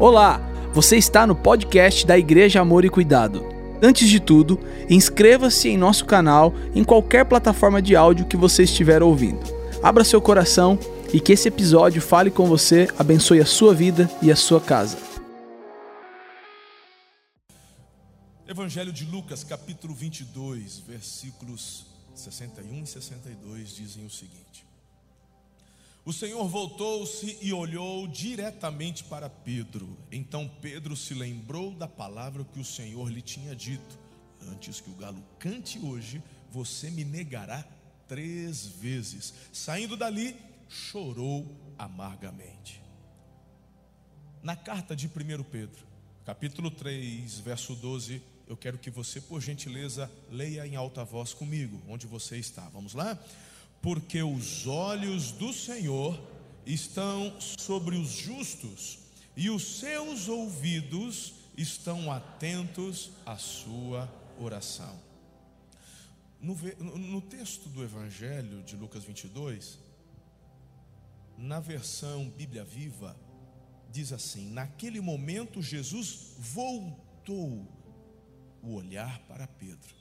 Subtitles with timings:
[0.00, 0.38] Olá,
[0.72, 3.44] você está no podcast da Igreja Amor e Cuidado.
[3.82, 4.56] Antes de tudo,
[4.88, 9.40] inscreva-se em nosso canal em qualquer plataforma de áudio que você estiver ouvindo.
[9.82, 10.78] Abra seu coração
[11.12, 14.96] e que esse episódio fale com você, abençoe a sua vida e a sua casa.
[18.46, 24.67] Evangelho de Lucas, capítulo 22, versículos 61 e 62 dizem o seguinte:
[26.08, 29.94] O Senhor voltou-se e olhou diretamente para Pedro.
[30.10, 33.98] Então Pedro se lembrou da palavra que o Senhor lhe tinha dito:
[34.50, 37.62] Antes que o galo cante hoje, você me negará
[38.08, 39.34] três vezes.
[39.52, 40.34] Saindo dali,
[40.66, 42.80] chorou amargamente.
[44.42, 45.84] Na carta de 1 Pedro,
[46.24, 51.82] capítulo 3, verso 12, eu quero que você, por gentileza, leia em alta voz comigo,
[51.86, 52.66] onde você está.
[52.70, 53.22] Vamos lá?
[53.80, 56.18] Porque os olhos do Senhor
[56.66, 58.98] estão sobre os justos,
[59.36, 64.98] e os seus ouvidos estão atentos à sua oração.
[66.40, 69.78] No, no, texto do Evangelho de Lucas 22,
[71.36, 73.16] na versão Bíblia Viva,
[73.90, 77.66] diz assim: Naquele momento Jesus voltou
[78.62, 79.97] o olhar para Pedro.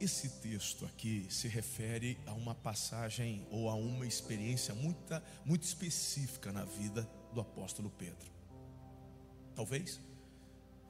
[0.00, 6.50] Esse texto aqui se refere a uma passagem ou a uma experiência muito, muito específica
[6.50, 8.26] na vida do apóstolo Pedro.
[9.54, 10.00] Talvez,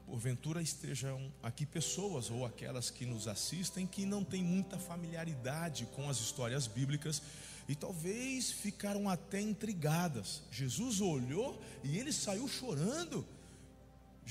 [0.05, 6.09] porventura, estejam aqui pessoas ou aquelas que nos assistem que não têm muita familiaridade com
[6.09, 7.21] as histórias bíblicas
[7.67, 10.41] e talvez ficaram até intrigadas.
[10.49, 13.27] Jesus olhou e ele saiu chorando.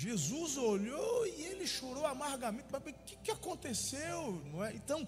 [0.01, 2.65] Jesus olhou e ele chorou amargamente.
[2.73, 4.43] Mas o que, que aconteceu?
[4.51, 4.75] Não é?
[4.75, 5.07] Então,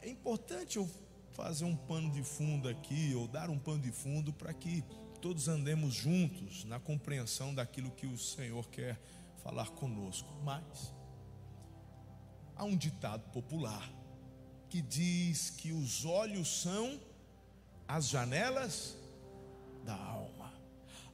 [0.00, 0.88] é importante eu
[1.32, 4.84] fazer um pano de fundo aqui, ou dar um pano de fundo, para que
[5.20, 8.96] todos andemos juntos na compreensão daquilo que o Senhor quer
[9.42, 10.32] falar conosco.
[10.44, 10.94] Mas,
[12.54, 13.90] há um ditado popular
[14.68, 17.00] que diz que os olhos são
[17.88, 18.96] as janelas
[19.84, 20.52] da alma.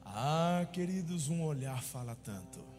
[0.05, 2.78] Ah, queridos, um olhar fala tanto.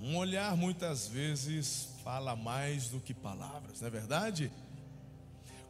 [0.00, 4.52] Um olhar muitas vezes fala mais do que palavras, não é verdade?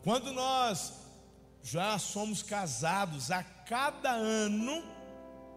[0.02, 0.92] Quando nós
[1.62, 4.82] já somos casados a cada ano,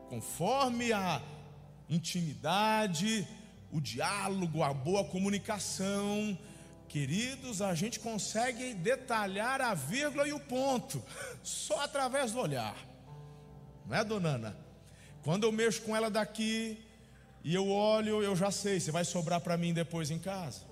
[0.07, 1.21] conforme a
[1.89, 3.27] intimidade,
[3.71, 6.37] o diálogo, a boa comunicação,
[6.87, 11.03] queridos, a gente consegue detalhar a vírgula e o ponto,
[11.43, 12.75] só através do olhar,
[13.85, 14.57] não é, dona Ana?
[15.23, 16.83] Quando eu mexo com ela daqui,
[17.43, 20.69] e eu olho, eu já sei, você vai sobrar para mim depois em casa.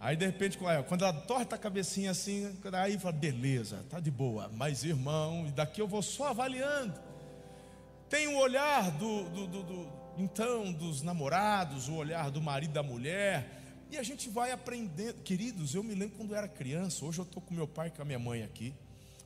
[0.00, 4.48] Aí de repente, quando ela torta a cabecinha assim, aí fala, beleza, tá de boa.
[4.54, 6.94] Mas irmão, daqui eu vou só avaliando.
[8.08, 12.82] Tem o olhar do, do, do, do, então dos namorados, o olhar do marido da
[12.82, 13.58] mulher.
[13.90, 15.14] E a gente vai aprendendo.
[15.22, 17.90] Queridos, eu me lembro quando eu era criança, hoje eu estou com meu pai e
[17.90, 18.72] com a minha mãe aqui.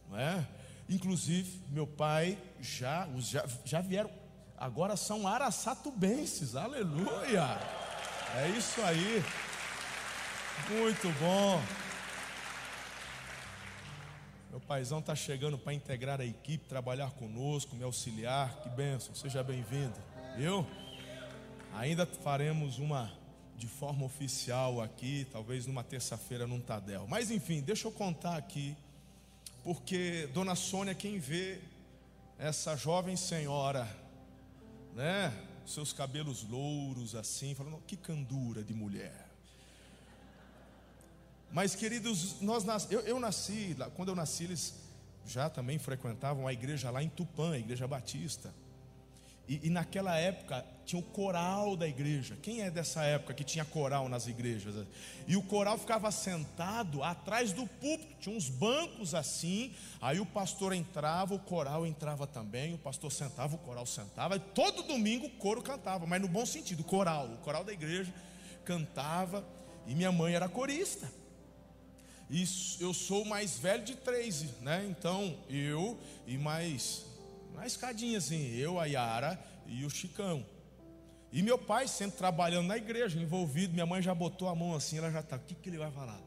[0.08, 0.46] Não é?
[0.88, 4.10] Inclusive, meu pai já, já, já vieram
[4.56, 7.58] agora são araçatubenses, aleluia.
[8.36, 9.22] É isso aí,
[10.70, 11.60] muito bom.
[14.50, 19.42] Meu paizão está chegando para integrar a equipe, trabalhar conosco, me auxiliar, que bênção, seja
[19.42, 19.98] bem-vindo,
[20.36, 20.66] viu?
[21.74, 23.10] Ainda faremos uma
[23.56, 27.06] de forma oficial aqui, talvez numa terça-feira num Tadel.
[27.08, 28.76] Mas enfim, deixa eu contar aqui,
[29.62, 31.60] porque Dona Sônia, quem vê
[32.38, 33.88] essa jovem senhora
[34.94, 35.32] né?
[35.66, 39.28] Seus cabelos louros assim, falando, que candura de mulher.
[41.52, 42.90] Mas queridos, nós nas...
[42.90, 44.74] eu, eu nasci, quando eu nasci, eles
[45.26, 48.52] já também frequentavam a igreja lá em Tupã, a igreja batista.
[49.48, 52.36] E, e, naquela época tinha o coral da igreja.
[52.40, 54.86] Quem é dessa época que tinha coral nas igrejas?
[55.26, 59.72] E o coral ficava sentado atrás do púlpito, tinha uns bancos assim.
[60.00, 62.74] Aí o pastor entrava, o coral entrava também.
[62.74, 64.36] O pastor sentava, o coral sentava.
[64.36, 67.26] E todo domingo o coro cantava, mas no bom sentido, coral.
[67.26, 68.12] O coral da igreja
[68.64, 69.44] cantava.
[69.86, 71.10] E minha mãe era corista.
[72.30, 72.44] E
[72.80, 74.86] eu sou o mais velho de três, né?
[74.88, 77.04] Então eu e mais
[77.54, 80.44] na escadinha assim, eu, a Yara e o Chicão.
[81.32, 84.98] E meu pai sempre trabalhando na igreja, envolvido, minha mãe já botou a mão assim,
[84.98, 86.20] ela já está, o que, que ele vai falar?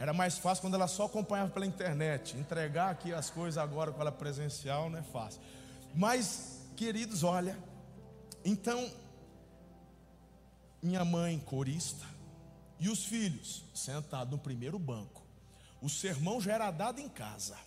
[0.00, 2.34] Era mais fácil quando ela só acompanhava pela internet.
[2.36, 5.42] Entregar aqui as coisas agora com ela presencial não é fácil.
[5.94, 7.56] Mas, queridos, olha,
[8.42, 8.90] então,
[10.82, 12.06] minha mãe corista
[12.78, 15.22] e os filhos sentados no primeiro banco.
[15.82, 17.58] O sermão já era dado em casa.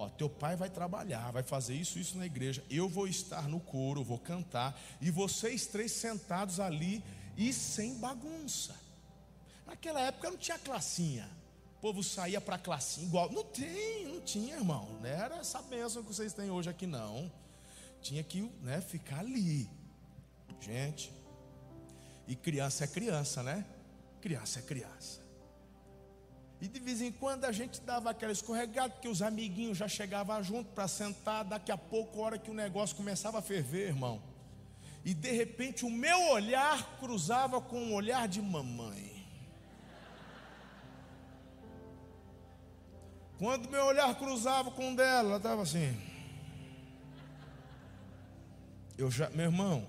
[0.00, 2.64] Ó, teu pai vai trabalhar, vai fazer isso, isso na igreja.
[2.70, 4.80] Eu vou estar no coro, vou cantar.
[4.98, 7.04] E vocês três sentados ali
[7.36, 8.74] e sem bagunça.
[9.66, 11.28] Naquela época não tinha classinha.
[11.76, 13.30] O povo saía para classinha igual.
[13.30, 14.88] Não tem, não tinha, irmão.
[15.02, 17.30] Não era essa bênção que vocês têm hoje aqui, não.
[18.00, 19.68] Tinha que né, ficar ali.
[20.62, 21.12] Gente.
[22.26, 23.66] E criança é criança, né?
[24.22, 25.19] Criança é criança.
[26.60, 30.42] E de vez em quando a gente dava aquela escorregada, porque os amiguinhos já chegavam
[30.42, 31.44] junto para sentar.
[31.44, 34.22] Daqui a pouco, a hora que o negócio começava a ferver, irmão.
[35.02, 39.26] E de repente o meu olhar cruzava com o olhar de mamãe.
[43.38, 45.98] Quando meu olhar cruzava com o dela, ela estava assim.
[48.98, 49.86] Eu já, meu irmão,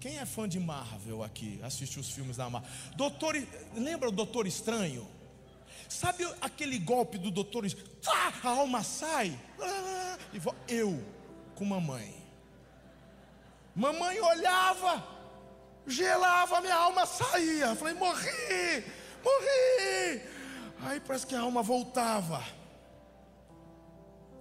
[0.00, 1.60] quem é fã de Marvel aqui?
[1.62, 2.68] Assiste os filmes da Marvel.
[2.96, 3.36] Doutor,
[3.76, 5.06] lembra o Doutor Estranho?
[5.90, 7.66] Sabe aquele golpe do doutor?
[8.06, 9.36] Ah, a alma sai.
[9.60, 11.04] Ah, e eu
[11.56, 12.14] com mamãe.
[13.74, 15.04] Mamãe olhava,
[15.88, 17.74] gelava, minha alma saía.
[17.74, 18.84] falei, morri,
[19.24, 20.22] morri.
[20.82, 22.40] Aí parece que a alma voltava.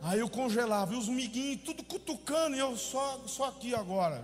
[0.04, 4.24] Aí eu congelava, e os miguinhos tudo cutucando, e eu só, só aqui agora.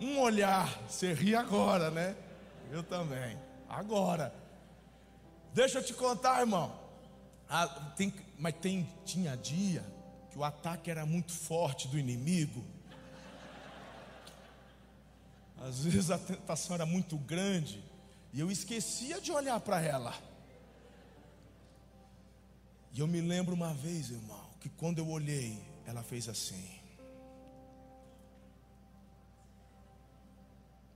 [0.00, 2.16] Um olhar, você ri agora, né?
[2.72, 3.38] Eu também.
[3.68, 4.45] Agora.
[5.56, 6.70] Deixa eu te contar, irmão.
[7.48, 7.66] Ah,
[7.96, 9.82] tem, mas tem, tinha dia
[10.30, 12.62] que o ataque era muito forte do inimigo.
[15.56, 17.82] Às vezes a tentação era muito grande
[18.34, 20.14] e eu esquecia de olhar para ela.
[22.92, 26.78] E eu me lembro uma vez, irmão, que quando eu olhei, ela fez assim.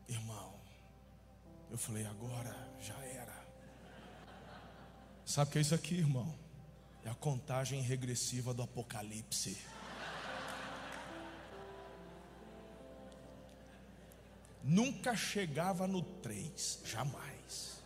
[0.07, 0.53] Irmão,
[1.71, 3.20] eu falei, agora já era.
[5.31, 6.35] Sabe o que é isso aqui, irmão?
[7.05, 9.57] É a contagem regressiva do Apocalipse.
[14.65, 17.81] Nunca chegava no 3, jamais.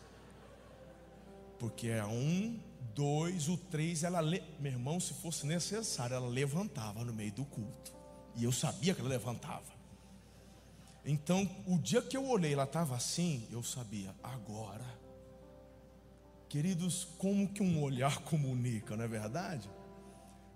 [1.59, 2.59] Porque é um,
[2.95, 4.43] dois, o três, ela, le...
[4.59, 7.93] meu irmão, se fosse necessário, ela levantava no meio do culto.
[8.37, 9.75] E eu sabia que ela levantava.
[11.05, 15.04] Então, o dia que eu olhei, ela estava assim, eu sabia, agora
[16.55, 19.69] Queridos, como que um olhar comunica, não é verdade?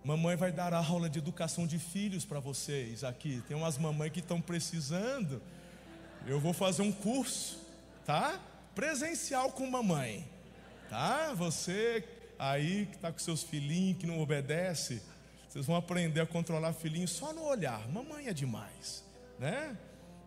[0.05, 3.43] Mamãe vai dar aula de educação de filhos para vocês aqui.
[3.49, 5.43] Tem umas mamães que estão precisando.
[6.25, 7.59] Eu vou fazer um curso,
[8.07, 8.41] tá?
[8.77, 10.25] Presencial com mamãe,
[10.89, 11.35] tá?
[11.35, 12.05] Você
[12.39, 15.03] aí que está com seus filhinhos que não obedece,
[15.49, 17.89] vocês vão aprender a controlar filhinho só no olhar.
[17.89, 19.05] Mamãe é demais,
[19.37, 19.77] né?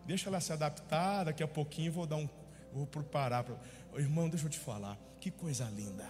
[0.04, 1.24] Deixa ela se adaptar.
[1.24, 2.28] Daqui a pouquinho vou dar um,
[2.74, 3.44] vou preparar.
[3.44, 3.56] Pra...
[3.98, 4.98] Irmão, deixa eu te falar.
[5.20, 6.08] Que coisa linda.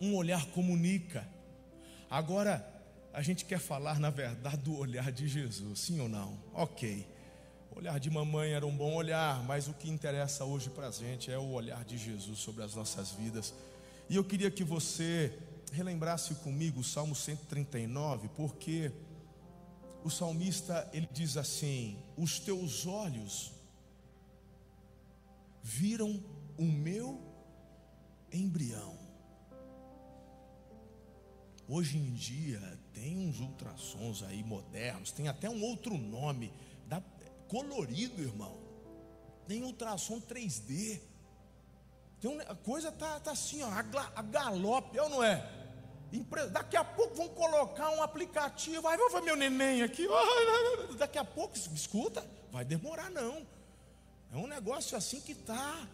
[0.00, 1.26] Um olhar comunica.
[2.10, 2.66] Agora,
[3.12, 6.38] a gente quer falar, na verdade, do olhar de Jesus, sim ou não?
[6.52, 7.06] Ok.
[7.70, 10.90] O olhar de mamãe era um bom olhar, mas o que interessa hoje para a
[10.90, 13.54] gente é o olhar de Jesus sobre as nossas vidas.
[14.08, 15.38] E eu queria que você
[15.72, 18.92] relembrasse comigo o Salmo 139, porque
[20.04, 23.52] o salmista ele diz assim: Os teus olhos
[25.62, 26.22] viram
[26.62, 27.20] o meu
[28.32, 28.96] embrião.
[31.68, 32.60] Hoje em dia
[32.92, 36.52] tem uns ultrassons aí modernos, tem até um outro nome,
[36.86, 37.02] da,
[37.48, 38.56] colorido, irmão.
[39.48, 41.00] Tem ultrassom 3D.
[42.20, 43.80] Tem a coisa tá, tá assim, ó, a,
[44.14, 45.60] a galope, é ou não é?
[46.52, 48.86] Daqui a pouco vão colocar um aplicativo.
[48.86, 50.06] Aí vou ver meu neném aqui.
[50.96, 53.44] Daqui a pouco, escuta, vai demorar não.
[54.30, 55.88] É um negócio assim que tá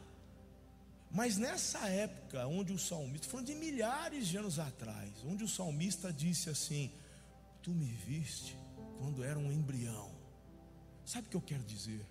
[1.10, 6.12] mas nessa época, onde o salmista, falando de milhares de anos atrás, onde o salmista
[6.12, 6.92] disse assim:
[7.62, 8.56] Tu me viste
[8.98, 10.10] quando era um embrião.
[11.06, 12.04] Sabe o que eu quero dizer?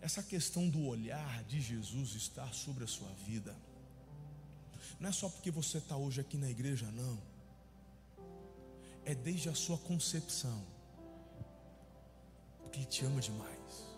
[0.00, 3.54] Essa questão do olhar de Jesus estar sobre a sua vida,
[4.98, 7.20] não é só porque você está hoje aqui na igreja, não,
[9.04, 10.64] é desde a sua concepção,
[12.62, 13.89] porque Ele te ama demais.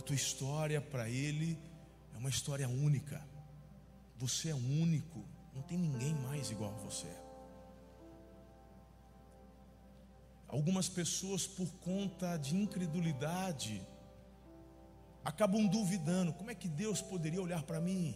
[0.00, 1.58] A tua história para Ele
[2.14, 3.22] é uma história única.
[4.16, 5.22] Você é único,
[5.54, 7.12] não tem ninguém mais igual a você.
[10.48, 13.86] Algumas pessoas, por conta de incredulidade,
[15.22, 18.14] acabam duvidando: como é que Deus poderia olhar para mim?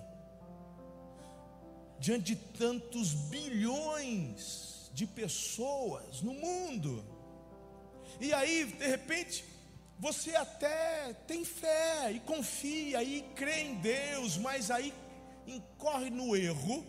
[2.00, 7.04] Diante de tantos bilhões de pessoas no mundo,
[8.18, 9.53] e aí, de repente,
[9.98, 14.92] você até tem fé e confia e crê em Deus, mas aí
[15.46, 16.86] incorre no erro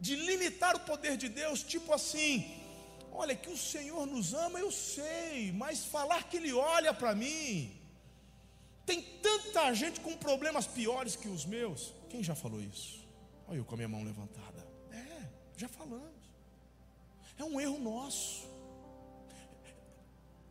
[0.00, 2.60] de limitar o poder de Deus, tipo assim:
[3.12, 7.72] olha, que o Senhor nos ama, eu sei, mas falar que Ele olha para mim.
[8.84, 11.92] Tem tanta gente com problemas piores que os meus.
[12.08, 13.04] Quem já falou isso?
[13.48, 14.64] Olha eu com a minha mão levantada.
[14.92, 16.06] É, já falamos.
[17.36, 18.46] É um erro nosso.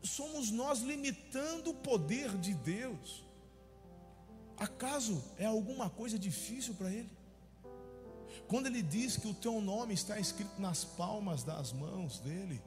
[0.05, 3.24] Somos nós limitando o poder de Deus.
[4.57, 7.09] Acaso é alguma coisa difícil para Ele?
[8.47, 12.62] Quando Ele diz que o teu nome está escrito nas palmas das mãos dele,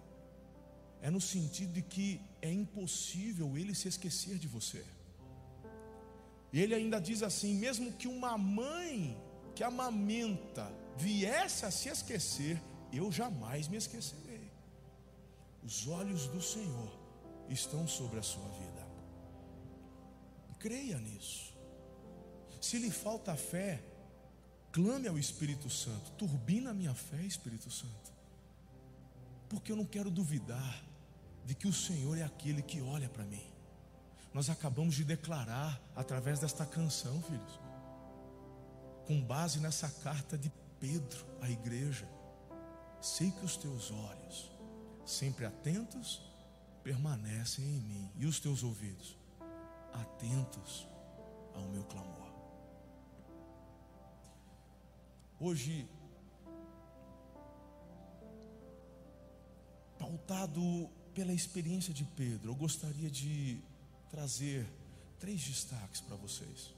[1.01, 4.85] é no sentido de que é impossível Ele se esquecer de você.
[6.53, 9.17] E Ele ainda diz assim: mesmo que uma mãe
[9.55, 12.61] que amamenta viesse a se esquecer,
[12.93, 14.51] eu jamais me esquecerei.
[15.63, 17.08] Os olhos do Senhor
[17.49, 18.87] estão sobre a sua vida.
[20.59, 21.55] Creia nisso.
[22.61, 23.83] Se lhe falta fé,
[24.73, 28.13] clame ao Espírito Santo, turbina a minha fé, Espírito Santo,
[29.49, 30.85] porque eu não quero duvidar
[31.45, 33.47] de que o Senhor é aquele que olha para mim.
[34.35, 37.61] Nós acabamos de declarar através desta canção, filhos,
[39.07, 42.07] com base nessa carta de Pedro à igreja.
[43.01, 44.51] Sei que os teus olhos,
[45.07, 46.28] sempre atentos,
[46.83, 49.17] permanecem em mim, e os teus ouvidos,
[49.93, 50.87] atentos
[51.55, 52.29] ao meu clamor.
[55.41, 55.89] Hoje,
[59.99, 63.61] pautado pela experiência de Pedro, eu gostaria de
[64.11, 64.67] trazer
[65.19, 66.75] três destaques para vocês.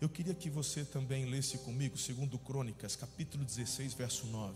[0.00, 4.54] Eu queria que você também lesse comigo, segundo Crônicas, capítulo 16, verso 9.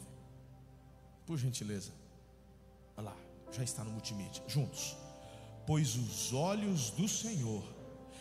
[1.26, 1.92] Por gentileza.
[3.56, 4.42] Já está no multimídia.
[4.48, 4.96] Juntos.
[5.66, 7.64] Pois os olhos do Senhor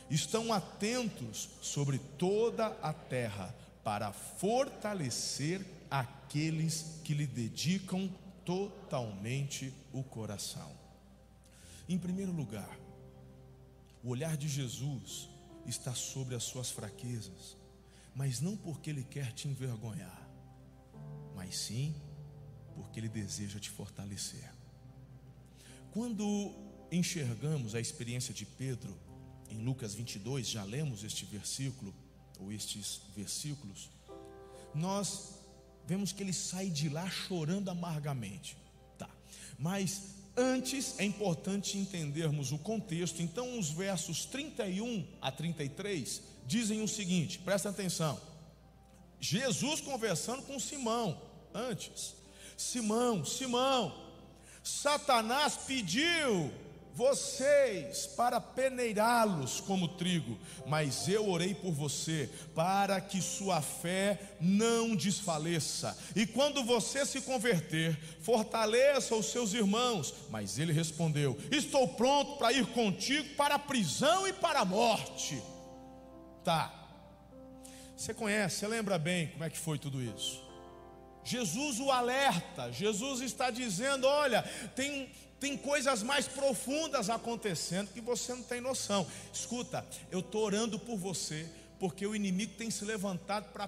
[0.09, 8.09] estão atentos sobre toda a terra para fortalecer aqueles que lhe dedicam
[8.45, 10.71] totalmente o coração.
[11.87, 12.77] Em primeiro lugar,
[14.03, 15.29] o olhar de Jesus
[15.65, 17.57] está sobre as suas fraquezas,
[18.15, 20.29] mas não porque ele quer te envergonhar,
[21.35, 21.93] mas sim
[22.75, 24.51] porque ele deseja te fortalecer.
[25.93, 26.51] Quando
[26.91, 28.97] enxergamos a experiência de Pedro
[29.47, 31.93] em Lucas 22, já lemos este versículo,
[32.39, 33.91] ou estes versículos,
[34.73, 35.35] nós
[35.85, 38.57] vemos que ele sai de lá chorando amargamente.
[38.97, 39.07] Tá.
[39.59, 43.21] Mas antes é importante entendermos o contexto.
[43.21, 48.19] Então, os versos 31 a 33 dizem o seguinte: presta atenção.
[49.19, 51.21] Jesus conversando com Simão,
[51.53, 52.15] antes.
[52.57, 54.02] Simão, Simão,
[54.63, 56.51] Satanás pediu
[56.95, 64.95] vocês para peneirá-los como trigo, mas eu orei por você para que sua fé não
[64.95, 65.97] desfaleça.
[66.15, 70.13] E quando você se converter, fortaleça os seus irmãos.
[70.29, 75.41] Mas ele respondeu: Estou pronto para ir contigo para a prisão e para a morte.
[76.43, 76.79] Tá.
[77.97, 80.42] Você conhece, você lembra bem como é que foi tudo isso?
[81.25, 84.43] Jesus o alerta, Jesus está dizendo: olha,
[84.75, 85.09] tem
[85.43, 89.05] tem coisas mais profundas acontecendo que você não tem noção.
[89.33, 91.45] Escuta, eu estou orando por você,
[91.77, 93.67] porque o inimigo tem se levantado para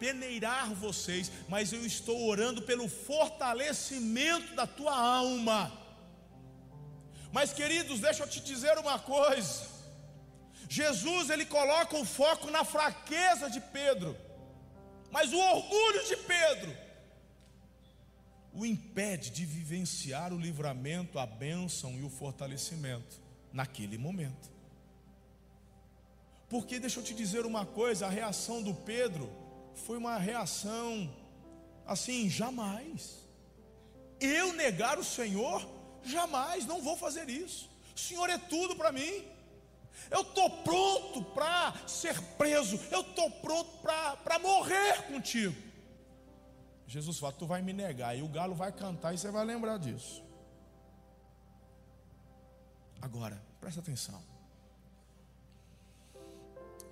[0.00, 5.70] peneirar vocês, mas eu estou orando pelo fortalecimento da tua alma.
[7.30, 9.66] Mas queridos, deixa eu te dizer uma coisa.
[10.66, 14.16] Jesus ele coloca o foco na fraqueza de Pedro,
[15.10, 16.86] mas o orgulho de Pedro
[18.56, 23.20] o impede de vivenciar o livramento, a bênção e o fortalecimento
[23.52, 24.50] naquele momento.
[26.48, 29.30] Porque deixa eu te dizer uma coisa, a reação do Pedro
[29.74, 31.14] foi uma reação
[31.86, 33.26] assim, jamais.
[34.18, 35.68] Eu negar o Senhor,
[36.02, 37.68] jamais, não vou fazer isso.
[37.94, 39.22] O Senhor é tudo para mim.
[40.10, 45.54] Eu estou pronto para ser preso, eu estou pronto para morrer contigo.
[46.86, 49.78] Jesus fala: Tu vai me negar, e o galo vai cantar, e você vai lembrar
[49.78, 50.22] disso.
[53.00, 54.22] Agora, presta atenção.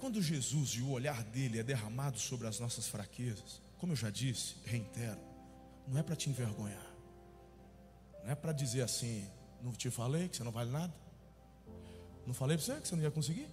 [0.00, 4.10] Quando Jesus e o olhar dele é derramado sobre as nossas fraquezas, como eu já
[4.10, 5.20] disse, reitero,
[5.88, 6.94] não é para te envergonhar,
[8.22, 9.26] não é para dizer assim,
[9.62, 10.92] não te falei que você não vale nada,
[12.26, 13.48] não falei para você que você não ia conseguir,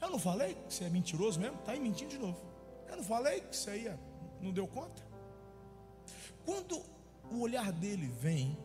[0.00, 2.40] eu não falei que você é mentiroso mesmo, está aí mentindo de novo,
[2.88, 4.00] eu não falei que você ia,
[4.40, 5.02] não deu conta,
[6.44, 6.80] quando
[7.30, 8.56] o olhar dele vem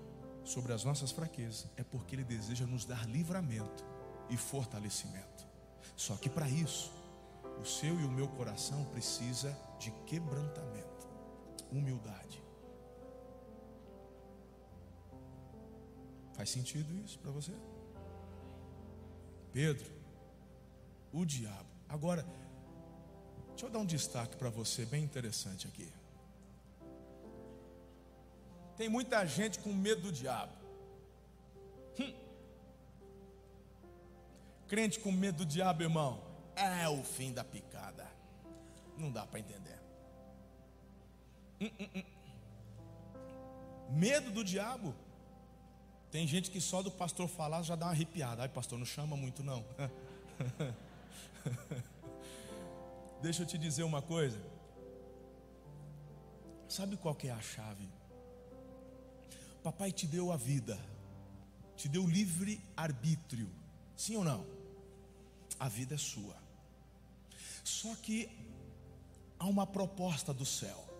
[0.43, 3.85] sobre as nossas fraquezas, é porque ele deseja nos dar livramento
[4.29, 5.47] e fortalecimento.
[5.95, 6.91] Só que para isso,
[7.59, 10.91] o seu e o meu coração precisa de quebrantamento.
[11.71, 12.43] humildade.
[16.33, 17.53] Faz sentido isso para você?
[19.53, 19.91] Pedro,
[21.11, 21.69] o diabo.
[21.89, 22.25] Agora,
[23.49, 25.91] deixa eu dar um destaque para você bem interessante aqui.
[28.77, 30.53] Tem muita gente com medo do diabo.
[31.99, 32.13] Hum.
[34.67, 36.23] Crente com medo do diabo, irmão,
[36.55, 38.07] é o fim da picada.
[38.97, 39.79] Não dá para entender.
[41.59, 42.03] Hum, hum, hum.
[43.91, 44.95] Medo do diabo.
[46.11, 48.41] Tem gente que só do pastor falar já dá uma arrepiada.
[48.41, 49.63] Ai, pastor, não chama muito não.
[53.21, 54.41] Deixa eu te dizer uma coisa.
[56.67, 57.87] Sabe qual que é a chave?
[59.63, 60.77] Papai te deu a vida,
[61.77, 63.49] te deu livre arbítrio,
[63.95, 64.45] sim ou não?
[65.59, 66.35] A vida é sua.
[67.63, 68.29] Só que
[69.37, 70.90] há uma proposta do céu.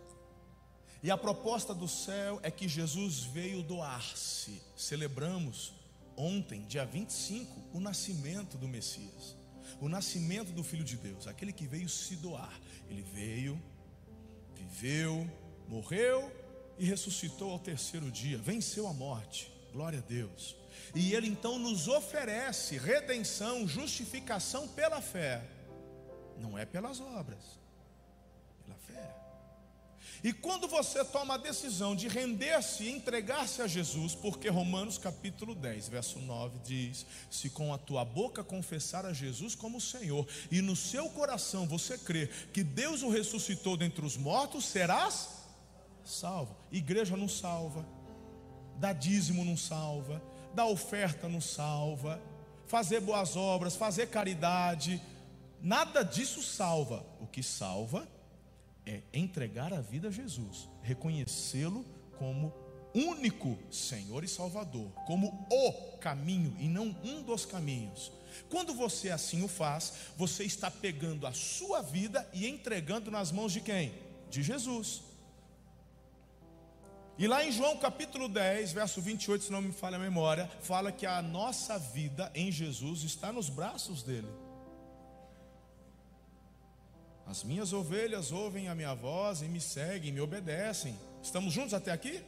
[1.04, 4.62] E a proposta do céu é que Jesus veio doar-se.
[4.78, 5.74] Celebramos
[6.16, 9.36] ontem, dia 25, o nascimento do Messias,
[9.80, 12.54] o nascimento do Filho de Deus, aquele que veio se doar.
[12.88, 13.60] Ele veio,
[14.56, 15.28] viveu,
[15.68, 16.32] morreu
[16.78, 20.56] e ressuscitou ao terceiro dia, venceu a morte, glória a Deus.
[20.94, 25.44] E Ele então nos oferece redenção, justificação pela fé,
[26.38, 27.61] não é pelas obras.
[30.24, 35.56] E quando você toma a decisão de render-se e entregar-se a Jesus, porque Romanos capítulo
[35.56, 40.62] 10, verso 9 diz: Se com a tua boca confessar a Jesus como Senhor, e
[40.62, 45.30] no seu coração você crer que Deus o ressuscitou dentre os mortos, serás
[46.06, 46.56] salvo.
[46.72, 47.84] Igreja não salva,
[48.78, 50.22] dar dízimo não salva,
[50.54, 52.22] dar oferta não salva,
[52.68, 55.02] fazer boas obras, fazer caridade,
[55.60, 57.04] nada disso salva.
[57.20, 58.21] O que salva é
[59.14, 61.86] entregar a vida a Jesus, reconhecê-lo
[62.18, 62.54] como
[62.94, 68.12] único Senhor e Salvador, como o caminho e não um dos caminhos.
[68.50, 73.52] Quando você assim o faz, você está pegando a sua vida e entregando nas mãos
[73.52, 73.94] de quem?
[74.30, 75.04] De Jesus.
[77.18, 80.92] E lá em João capítulo 10, verso 28, se não me falha a memória, fala
[80.92, 84.28] que a nossa vida em Jesus está nos braços dele.
[87.26, 90.98] As minhas ovelhas ouvem a minha voz e me seguem, me obedecem.
[91.22, 92.24] Estamos juntos até aqui?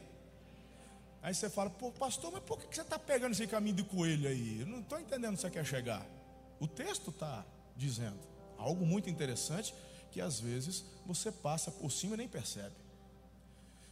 [1.22, 4.28] Aí você fala, pô, pastor, mas por que você está pegando esse caminho de coelho
[4.28, 4.60] aí?
[4.60, 6.06] Eu não estou entendendo onde você quer chegar.
[6.60, 7.44] O texto está
[7.76, 8.18] dizendo
[8.58, 9.74] algo muito interessante
[10.10, 12.74] que às vezes você passa por cima e nem percebe.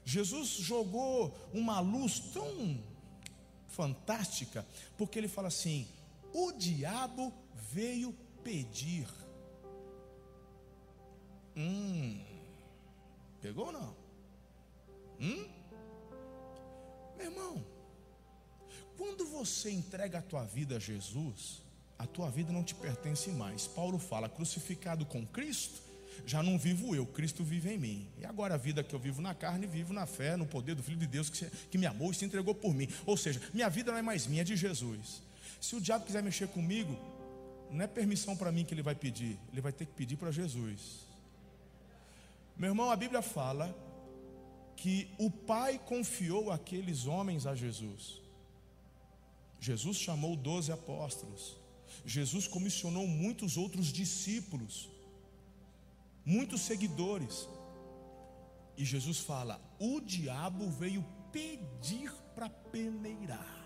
[0.05, 2.79] Jesus jogou uma luz tão
[3.69, 5.89] fantástica, porque ele fala assim:
[6.33, 7.33] o diabo
[7.73, 8.13] veio
[8.43, 9.07] pedir.
[11.57, 12.21] Hum,
[13.41, 13.97] pegou ou não?
[15.21, 15.49] Hum?
[17.17, 17.65] Meu irmão,
[18.97, 21.63] quando você entrega a tua vida a Jesus,
[21.99, 23.67] a tua vida não te pertence mais.
[23.67, 25.81] Paulo fala: crucificado com Cristo,
[26.27, 28.09] já não vivo eu, Cristo vive em mim.
[28.19, 30.83] E agora a vida que eu vivo na carne, vivo na fé, no poder do
[30.83, 32.89] Filho de Deus que, me amou e se entregou por mim.
[33.07, 35.23] Ou seja, minha vida não é mais minha, é de Jesus.
[35.61, 36.97] Se o diabo quiser mexer comigo,
[37.71, 40.31] não é permissão para mim que ele vai pedir, ele vai ter que pedir para
[40.31, 41.12] Jesus.
[42.63, 43.67] Meu irmão, a Bíblia fala
[44.77, 48.21] que o Pai confiou aqueles homens a Jesus.
[49.61, 51.57] Jesus chamou doze apóstolos.
[52.07, 54.89] Jesus comissionou muitos outros discípulos
[56.25, 57.49] muitos seguidores.
[58.77, 63.61] E Jesus fala: o diabo veio pedir para peneirar.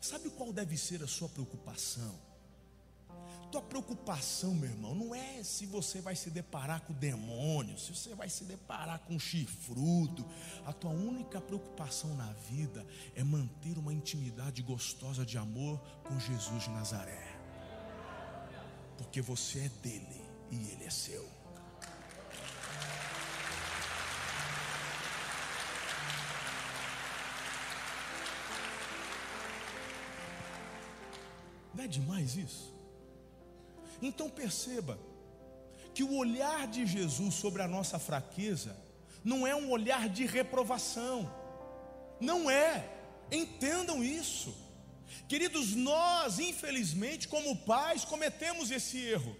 [0.00, 2.29] Sabe qual deve ser a sua preocupação?
[3.50, 7.94] Tua preocupação, meu irmão, não é se você vai se deparar com o demônio, se
[7.94, 10.24] você vai se deparar com um chifrudo.
[10.64, 16.64] A tua única preocupação na vida é manter uma intimidade gostosa de amor com Jesus
[16.64, 17.40] de Nazaré
[19.00, 21.26] porque você é dele e ele é seu.
[31.74, 32.79] Não é demais isso?
[34.00, 34.98] Então perceba
[35.94, 38.76] que o olhar de Jesus sobre a nossa fraqueza
[39.24, 41.30] não é um olhar de reprovação,
[42.20, 42.88] não é,
[43.30, 44.54] entendam isso.
[45.28, 49.36] Queridos, nós, infelizmente, como pais, cometemos esse erro.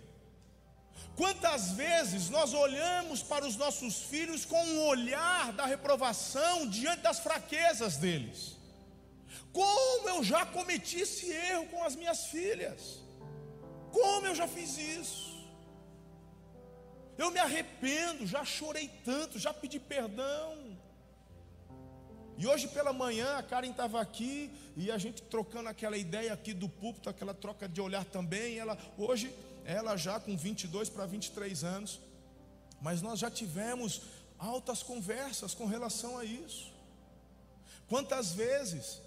[1.17, 7.19] Quantas vezes nós olhamos para os nossos filhos com um olhar da reprovação diante das
[7.19, 8.57] fraquezas deles?
[9.53, 13.01] Como eu já cometi esse erro com as minhas filhas?
[13.93, 15.31] Como eu já fiz isso?
[17.19, 20.79] Eu me arrependo, já chorei tanto, já pedi perdão.
[22.39, 26.55] E hoje pela manhã a Karen estava aqui e a gente trocando aquela ideia aqui
[26.55, 28.59] do púlpito, aquela troca de olhar também.
[28.59, 32.01] Ela hoje, ela já com 22 para 23 anos,
[32.81, 34.01] mas nós já tivemos
[34.39, 36.73] altas conversas com relação a isso.
[37.87, 39.03] Quantas vezes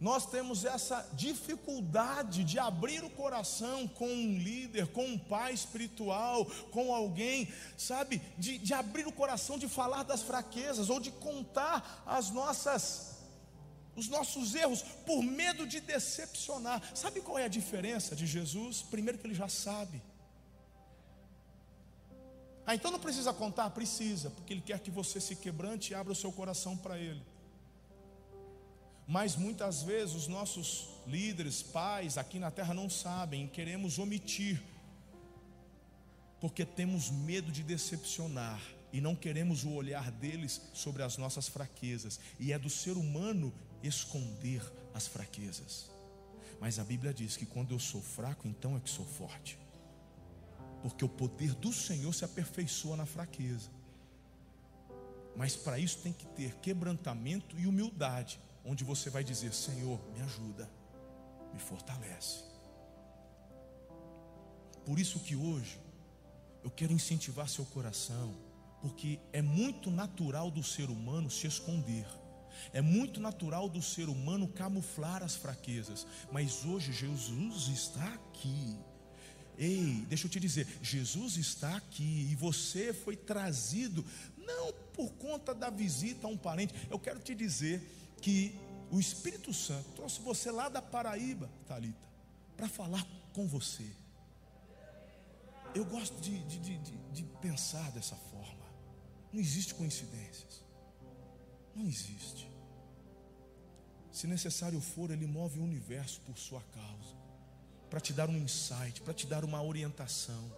[0.00, 6.44] nós temos essa dificuldade de abrir o coração com um líder, com um pai espiritual,
[6.70, 12.04] com alguém, sabe, de, de abrir o coração, de falar das fraquezas ou de contar
[12.06, 13.16] as nossas
[13.96, 16.80] os nossos erros por medo de decepcionar.
[16.94, 18.80] Sabe qual é a diferença de Jesus?
[18.80, 20.00] Primeiro que ele já sabe.
[22.64, 23.68] Ah, então não precisa contar?
[23.70, 27.20] Precisa, porque ele quer que você se quebrante e abra o seu coração para ele.
[29.08, 34.62] Mas muitas vezes os nossos líderes, pais aqui na terra não sabem, queremos omitir,
[36.38, 38.60] porque temos medo de decepcionar
[38.92, 43.50] e não queremos o olhar deles sobre as nossas fraquezas, e é do ser humano
[43.82, 45.90] esconder as fraquezas.
[46.60, 49.58] Mas a Bíblia diz que quando eu sou fraco, então é que sou forte,
[50.82, 53.70] porque o poder do Senhor se aperfeiçoa na fraqueza.
[55.34, 60.20] Mas para isso tem que ter quebrantamento e humildade onde você vai dizer: Senhor, me
[60.20, 60.70] ajuda,
[61.52, 62.44] me fortalece.
[64.84, 65.80] Por isso que hoje
[66.62, 68.34] eu quero incentivar seu coração,
[68.82, 72.06] porque é muito natural do ser humano se esconder.
[72.72, 78.76] É muito natural do ser humano camuflar as fraquezas, mas hoje Jesus está aqui.
[79.56, 84.04] Ei, deixa eu te dizer, Jesus está aqui e você foi trazido
[84.36, 86.74] não por conta da visita a um parente.
[86.90, 87.80] Eu quero te dizer
[88.20, 88.58] que
[88.90, 92.08] o Espírito Santo trouxe você lá da Paraíba, Talita,
[92.56, 93.86] para falar com você.
[95.74, 96.78] Eu gosto de, de, de,
[97.12, 98.66] de, pensar dessa forma.
[99.32, 100.64] Não existe coincidências.
[101.74, 102.50] Não existe.
[104.10, 107.14] Se necessário for, Ele move o universo por sua causa,
[107.88, 110.50] para te dar um insight, para te dar uma orientação.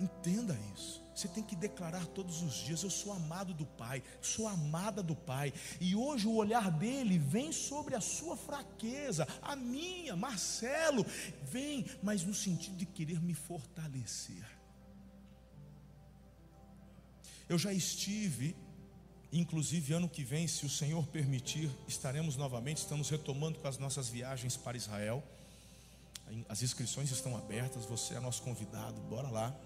[0.00, 1.02] Entenda isso.
[1.18, 5.16] Você tem que declarar todos os dias: Eu sou amado do Pai, sou amada do
[5.16, 5.52] Pai.
[5.80, 11.04] E hoje o olhar dele vem sobre a sua fraqueza, a minha, Marcelo,
[11.42, 14.46] vem, mas no sentido de querer me fortalecer.
[17.48, 18.54] Eu já estive,
[19.32, 24.08] inclusive ano que vem, se o Senhor permitir, estaremos novamente, estamos retomando com as nossas
[24.08, 25.24] viagens para Israel.
[26.48, 29.58] As inscrições estão abertas, você é nosso convidado, bora lá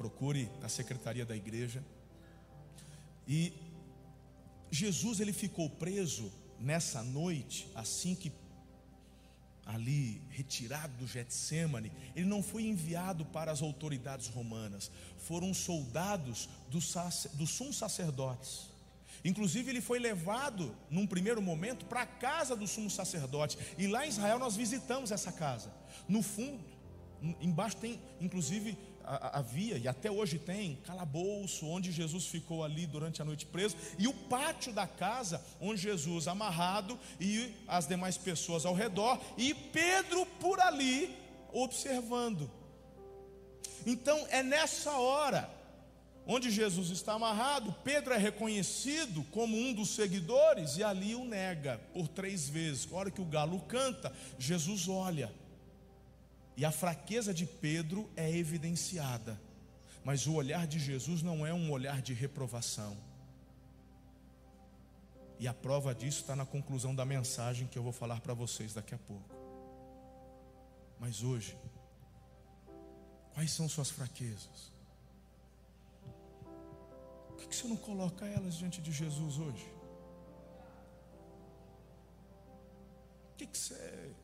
[0.00, 1.84] procure a secretaria da igreja.
[3.28, 3.52] E
[4.70, 8.32] Jesus ele ficou preso nessa noite, assim que
[9.66, 16.94] ali retirado do Getsemane, ele não foi enviado para as autoridades romanas, foram soldados dos
[17.34, 18.70] do sumos sacerdotes.
[19.22, 23.58] Inclusive, ele foi levado, num primeiro momento, para a casa do sumo sacerdote.
[23.76, 25.70] E lá em Israel nós visitamos essa casa.
[26.08, 26.64] No fundo,
[27.38, 33.24] embaixo tem, inclusive, havia e até hoje tem calabouço onde Jesus ficou ali durante a
[33.24, 38.74] noite preso e o pátio da casa onde Jesus amarrado e as demais pessoas ao
[38.74, 41.14] redor e Pedro por ali
[41.52, 42.50] observando.
[43.86, 45.50] Então é nessa hora
[46.26, 51.80] onde Jesus está amarrado, Pedro é reconhecido como um dos seguidores e ali o nega
[51.92, 52.86] por três vezes.
[52.92, 55.32] A hora que o galo canta, Jesus olha
[56.60, 59.40] e a fraqueza de Pedro é evidenciada,
[60.04, 62.98] mas o olhar de Jesus não é um olhar de reprovação.
[65.38, 68.74] E a prova disso está na conclusão da mensagem que eu vou falar para vocês
[68.74, 69.34] daqui a pouco.
[70.98, 71.56] Mas hoje,
[73.32, 74.70] quais são suas fraquezas?
[77.38, 79.66] Por que você não coloca elas diante de Jesus hoje?
[83.32, 84.14] O que você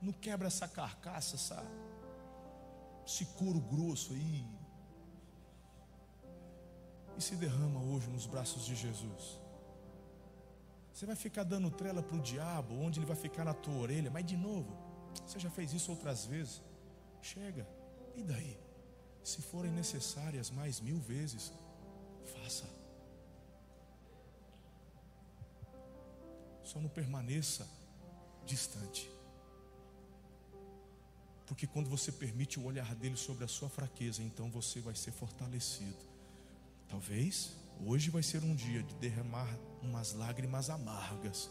[0.00, 1.62] não quebra essa carcaça, essa,
[3.06, 4.46] esse couro grosso aí.
[7.16, 9.38] E se derrama hoje nos braços de Jesus.
[10.92, 14.10] Você vai ficar dando trela para o diabo, onde ele vai ficar na tua orelha,
[14.10, 14.76] mas de novo,
[15.26, 16.62] você já fez isso outras vezes.
[17.20, 17.66] Chega,
[18.16, 18.58] e daí?
[19.22, 21.52] Se forem necessárias mais mil vezes,
[22.34, 22.64] faça.
[26.62, 27.68] Só não permaneça
[28.46, 29.10] distante.
[31.50, 35.10] Porque quando você permite o olhar dele sobre a sua fraqueza, então você vai ser
[35.10, 35.98] fortalecido.
[36.88, 37.50] Talvez
[37.84, 39.48] hoje vai ser um dia de derramar
[39.82, 41.50] umas lágrimas amargas,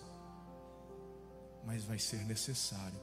[1.65, 2.97] mas vai ser necessário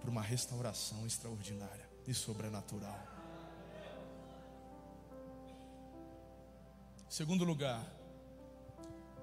[0.00, 2.98] para uma restauração extraordinária e sobrenatural.
[7.08, 7.80] Segundo lugar,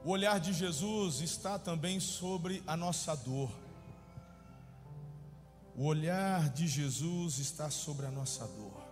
[0.06, 3.67] o olhar de Jesus está também sobre a nossa dor.
[5.78, 8.84] O olhar de Jesus está sobre a nossa dor.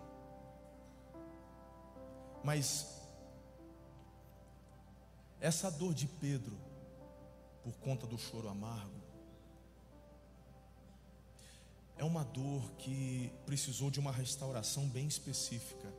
[2.43, 3.01] Mas
[5.41, 6.55] essa dor de Pedro,
[7.63, 9.01] por conta do choro amargo,
[11.97, 15.91] é uma dor que precisou de uma restauração bem específica.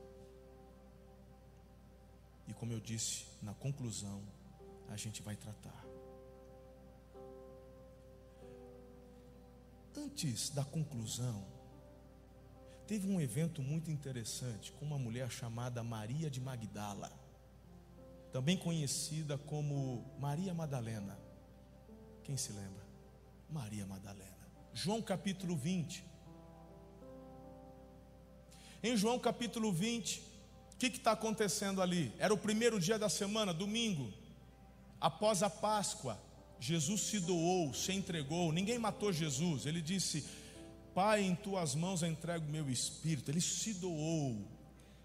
[2.46, 4.22] E como eu disse na conclusão,
[4.88, 5.95] a gente vai tratar.
[9.96, 11.42] Antes da conclusão,
[12.86, 17.10] teve um evento muito interessante com uma mulher chamada Maria de Magdala,
[18.30, 21.18] também conhecida como Maria Madalena.
[22.22, 22.84] Quem se lembra?
[23.48, 24.36] Maria Madalena.
[24.74, 26.04] João capítulo 20.
[28.82, 30.20] Em João capítulo 20,
[30.74, 32.12] o que está acontecendo ali?
[32.18, 34.12] Era o primeiro dia da semana, domingo,
[35.00, 36.20] após a Páscoa.
[36.58, 39.66] Jesus se doou, se entregou, ninguém matou Jesus.
[39.66, 40.24] Ele disse:
[40.94, 43.30] Pai, em tuas mãos eu entrego meu espírito.
[43.30, 44.36] Ele se doou.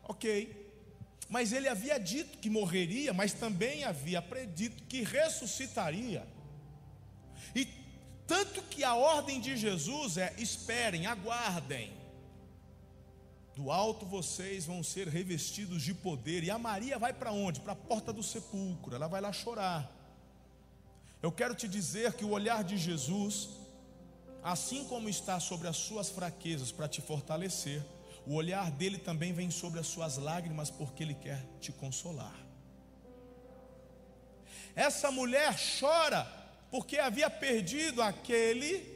[0.04, 0.72] Ok.
[1.30, 6.28] Mas ele havia dito que morreria, mas também havia predito que ressuscitaria.
[7.56, 7.68] E
[8.28, 11.92] tanto que a ordem de Jesus é: esperem, aguardem.
[13.56, 16.44] Do alto vocês vão ser revestidos de poder.
[16.44, 17.60] E a Maria vai para onde?
[17.60, 18.96] Para a porta do sepulcro.
[18.96, 20.01] Ela vai lá chorar.
[21.22, 23.50] Eu quero te dizer que o olhar de Jesus,
[24.44, 27.84] assim como está sobre as suas fraquezas para te fortalecer,
[28.26, 32.36] o olhar dele também vem sobre as suas lágrimas porque ele quer te consolar.
[34.76, 36.24] Essa mulher chora
[36.72, 38.91] porque havia perdido aquele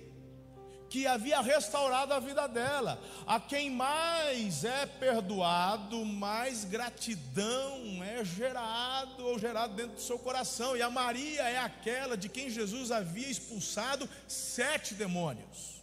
[0.89, 3.01] que havia restaurado a vida dela.
[3.25, 10.75] A quem mais é perdoado, mais gratidão é gerado ou gerado dentro do seu coração.
[10.75, 15.81] E a Maria é aquela de quem Jesus havia expulsado sete demônios.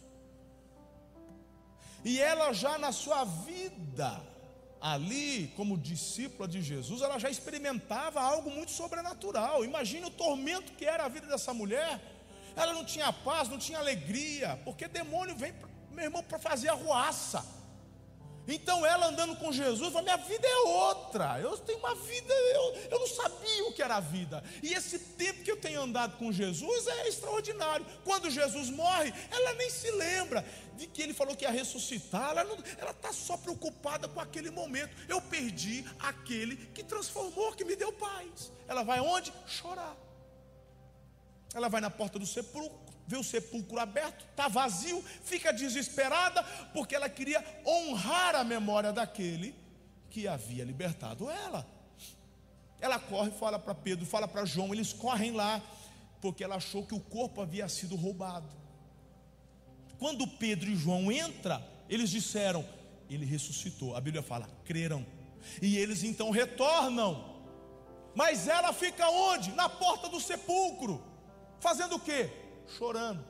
[2.03, 4.21] E ela já na sua vida,
[4.81, 9.63] ali, como discípula de Jesus, ela já experimentava algo muito sobrenatural.
[9.63, 12.01] Imagine o tormento que era a vida dessa mulher
[12.55, 15.53] ela não tinha paz, não tinha alegria, porque demônio vem,
[15.91, 17.43] meu irmão, para fazer arruaça.
[18.47, 21.39] Então ela andando com Jesus, falou, minha vida é outra.
[21.39, 24.43] Eu tenho uma vida, eu, eu não sabia o que era a vida.
[24.61, 27.85] E esse tempo que eu tenho andado com Jesus é extraordinário.
[28.03, 32.31] Quando Jesus morre, ela nem se lembra de que ele falou que ia ressuscitar.
[32.31, 34.93] Ela está só preocupada com aquele momento.
[35.07, 38.51] Eu perdi aquele que transformou, que me deu paz.
[38.67, 39.33] Ela vai onde?
[39.47, 39.95] Chorar.
[41.53, 46.95] Ela vai na porta do sepulcro, vê o sepulcro aberto, está vazio, fica desesperada, porque
[46.95, 49.55] ela queria honrar a memória daquele
[50.09, 51.67] que havia libertado ela.
[52.79, 55.61] Ela corre, fala para Pedro, fala para João, eles correm lá,
[56.21, 58.47] porque ela achou que o corpo havia sido roubado.
[59.97, 62.65] Quando Pedro e João entram, eles disseram:
[63.09, 63.95] Ele ressuscitou.
[63.95, 65.05] A Bíblia fala: creram.
[65.61, 67.33] E eles então retornam.
[68.15, 69.51] Mas ela fica onde?
[69.51, 71.01] Na porta do sepulcro.
[71.63, 72.29] Fazendo o quê?
[72.77, 73.23] Chorando.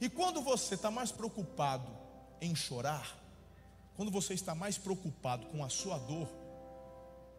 [0.00, 1.90] E quando você está mais preocupado
[2.40, 3.18] em chorar,
[3.96, 6.28] quando você está mais preocupado com a sua dor,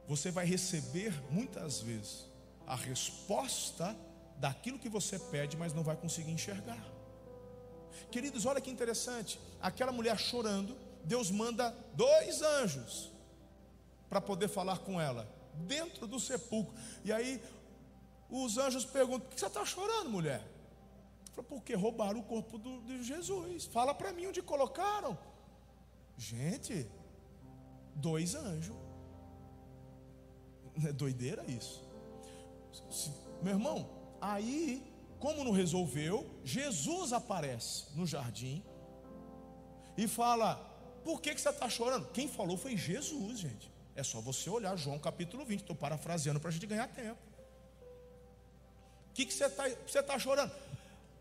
[0.09, 2.25] você vai receber muitas vezes
[2.67, 3.95] a resposta
[4.35, 6.85] daquilo que você pede, mas não vai conseguir enxergar.
[8.11, 9.39] Queridos, olha que interessante.
[9.61, 13.09] Aquela mulher chorando, Deus manda dois anjos
[14.09, 15.25] para poder falar com ela,
[15.65, 16.75] dentro do sepulcro.
[17.05, 17.41] E aí
[18.31, 20.41] os anjos perguntam: Por que você está chorando, mulher?
[21.33, 23.65] Fala, porque roubaram o corpo do, de Jesus.
[23.65, 25.17] Fala para mim onde colocaram.
[26.17, 26.89] Gente,
[27.95, 28.75] dois anjos.
[30.85, 31.83] É doideira isso.
[33.41, 33.89] Meu irmão,
[34.21, 34.81] aí,
[35.19, 38.63] como não resolveu, Jesus aparece no jardim
[39.97, 40.55] e fala:
[41.03, 42.07] Por que, que você está chorando?
[42.11, 43.69] Quem falou foi Jesus, gente.
[43.93, 45.59] É só você olhar João capítulo 20.
[45.59, 47.30] Estou parafraseando para a gente ganhar tempo.
[49.11, 50.51] O que, que você está você tá chorando?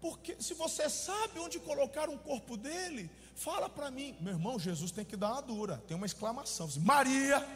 [0.01, 4.17] Porque se você sabe onde colocar um corpo dele, fala para mim.
[4.21, 5.83] Meu irmão, Jesus tem que dar uma dura.
[5.87, 6.67] Tem uma exclamação.
[6.67, 7.47] Assim, Maria.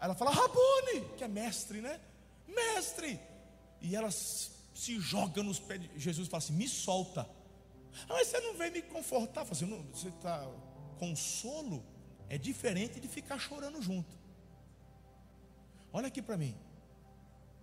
[0.00, 2.00] Ela fala, Rabone, que é mestre, né?
[2.46, 3.18] Mestre.
[3.80, 7.28] E ela se joga nos pés de Jesus e fala assim: me solta.
[8.02, 9.46] Ah, mas você não vem me confortar.
[9.50, 10.46] Assim, não, você está
[10.98, 11.82] consolo
[12.28, 14.16] é diferente de ficar chorando junto.
[15.92, 16.54] Olha aqui para mim.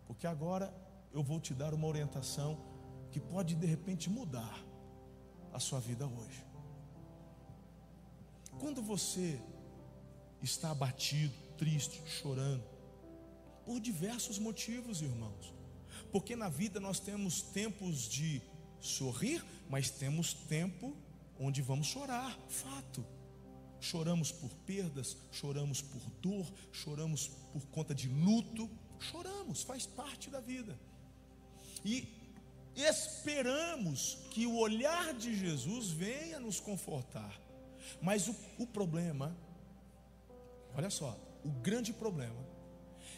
[0.07, 0.73] Porque agora
[1.15, 2.59] eu vou te dar uma orientação
[3.09, 4.61] que pode de repente mudar
[5.53, 6.43] a sua vida hoje.
[8.59, 9.41] Quando você
[10.41, 12.63] está abatido, triste, chorando,
[13.65, 15.51] Por diversos motivos, irmãos.
[16.11, 18.39] Porque na vida nós temos tempos de
[18.79, 20.95] sorrir, mas temos tempo
[21.39, 23.03] onde vamos chorar, fato.
[23.79, 30.39] Choramos por perdas, choramos por dor, choramos por conta de luto, choramos, faz parte da
[30.39, 30.77] vida.
[31.85, 32.07] E
[32.75, 37.39] esperamos que o olhar de Jesus venha nos confortar.
[38.01, 39.37] Mas o, o problema,
[40.75, 42.43] olha só, o grande problema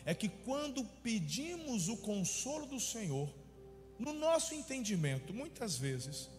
[0.05, 3.33] é que quando pedimos o consolo do Senhor,
[3.97, 6.29] no nosso entendimento, muitas vezes,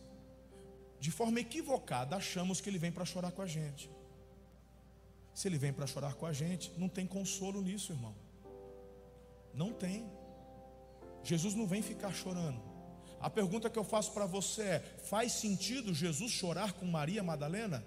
[1.00, 3.90] de forma equivocada, achamos que Ele vem para chorar com a gente.
[5.34, 8.14] Se Ele vem para chorar com a gente, não tem consolo nisso, irmão.
[9.54, 10.06] Não tem.
[11.28, 12.58] Jesus não vem ficar chorando.
[13.20, 17.84] A pergunta que eu faço para você é: faz sentido Jesus chorar com Maria Madalena?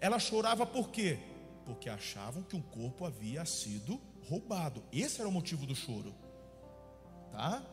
[0.00, 1.18] Ela chorava por quê?
[1.64, 4.84] Porque achavam que um corpo havia sido roubado.
[4.92, 6.14] Esse era o motivo do choro.
[7.32, 7.64] Tá?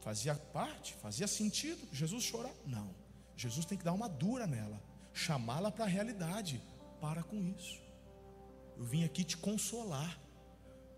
[0.00, 2.52] Fazia parte, fazia sentido Jesus chorar?
[2.66, 2.94] Não.
[3.34, 4.82] Jesus tem que dar uma dura nela,
[5.14, 6.62] chamá-la para a realidade.
[7.00, 7.80] Para com isso.
[8.76, 10.20] Eu vim aqui te consolar.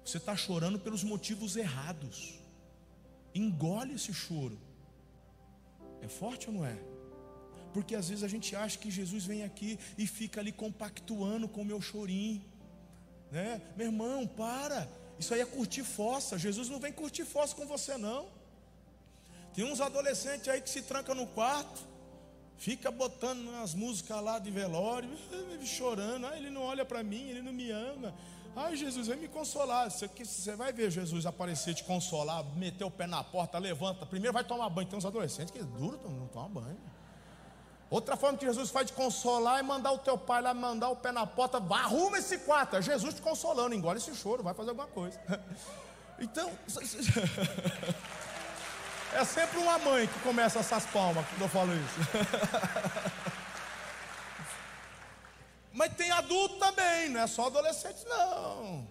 [0.04, 2.41] Você está chorando pelos motivos errados.
[3.34, 4.58] Engole esse choro.
[6.00, 6.76] É forte ou não é?
[7.72, 11.62] Porque às vezes a gente acha que Jesus vem aqui e fica ali compactuando com
[11.62, 12.44] o meu chorinho.
[13.30, 13.62] Né?
[13.76, 14.88] Meu irmão, para.
[15.18, 16.36] Isso aí é curtir fossa.
[16.36, 18.26] Jesus não vem curtir fossa com você, não.
[19.54, 21.82] Tem uns adolescentes aí que se trancam no quarto,
[22.56, 25.10] fica botando umas músicas lá de velório,
[25.64, 26.26] chorando.
[26.26, 28.14] Ah, ele não olha para mim, ele não me ama.
[28.54, 29.90] Ai, Jesus, vem me consolar.
[29.90, 34.04] Você, você vai ver Jesus aparecer, te consolar, meter o pé na porta, levanta.
[34.04, 34.86] Primeiro vai tomar banho.
[34.86, 36.78] Tem uns adolescentes que é duro, não tomam banho.
[37.88, 40.96] Outra forma que Jesus faz de consolar é mandar o teu pai lá, mandar o
[40.96, 42.76] pé na porta, arruma esse quarto.
[42.76, 45.20] É Jesus te consolando, engole esse choro, vai fazer alguma coisa.
[46.18, 46.52] Então,
[49.12, 52.00] é sempre uma mãe que começa essas palmas quando eu falo isso.
[55.72, 58.86] Mas tem adulto também, não é só adolescente, não.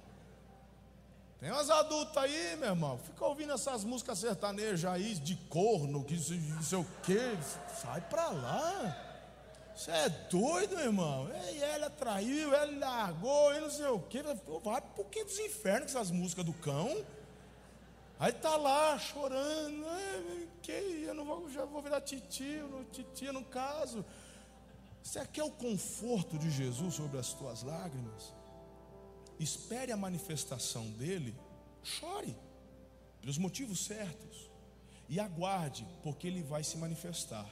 [1.39, 6.15] Tem umas adultas aí, meu irmão, fica ouvindo essas músicas sertanejas aí de corno, que
[6.15, 7.19] não sei o que,
[7.81, 9.07] sai pra lá.
[9.75, 11.27] Você é doido, meu irmão?
[11.51, 14.21] E ela traiu, ela largou, e não sei o que.
[14.63, 17.03] Vai pro que dos infernos com essas músicas do cão.
[18.19, 19.87] Aí tá lá chorando,
[20.61, 24.05] que eu não vou, já vou virar titio, titia no caso.
[25.03, 28.33] Você quer o conforto de Jesus sobre as tuas lágrimas?
[29.43, 31.35] espere a manifestação dele,
[31.83, 32.35] chore,
[33.19, 34.49] pelos motivos certos,
[35.09, 37.49] e aguarde, porque ele vai se manifestar.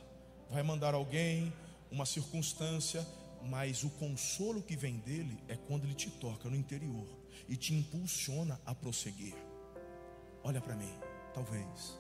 [0.50, 1.52] Vai mandar alguém,
[1.92, 3.06] uma circunstância,
[3.44, 7.08] mas o consolo que vem dele é quando ele te toca no interior
[7.48, 9.36] e te impulsiona a prosseguir.
[10.44, 10.94] Olha para mim,
[11.34, 11.98] talvez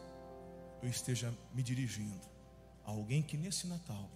[0.82, 2.22] eu esteja me dirigindo
[2.86, 4.10] a alguém que nesse Natal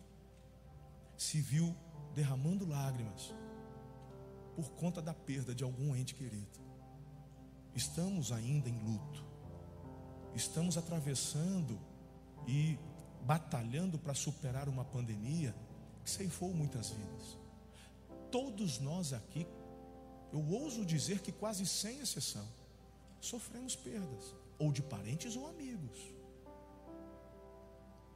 [1.18, 1.76] se viu
[2.14, 3.34] derramando lágrimas
[4.56, 6.62] por conta da perda de algum ente querido.
[7.76, 9.26] Estamos ainda em luto,
[10.36, 11.80] estamos atravessando
[12.48, 12.78] e
[13.22, 15.56] batalhando para superar uma pandemia
[16.04, 17.38] que ceifou muitas vidas.
[18.30, 19.48] Todos nós aqui,
[20.32, 22.48] eu ouso dizer que quase sem exceção,
[23.20, 26.00] sofremos perdas, ou de parentes ou amigos.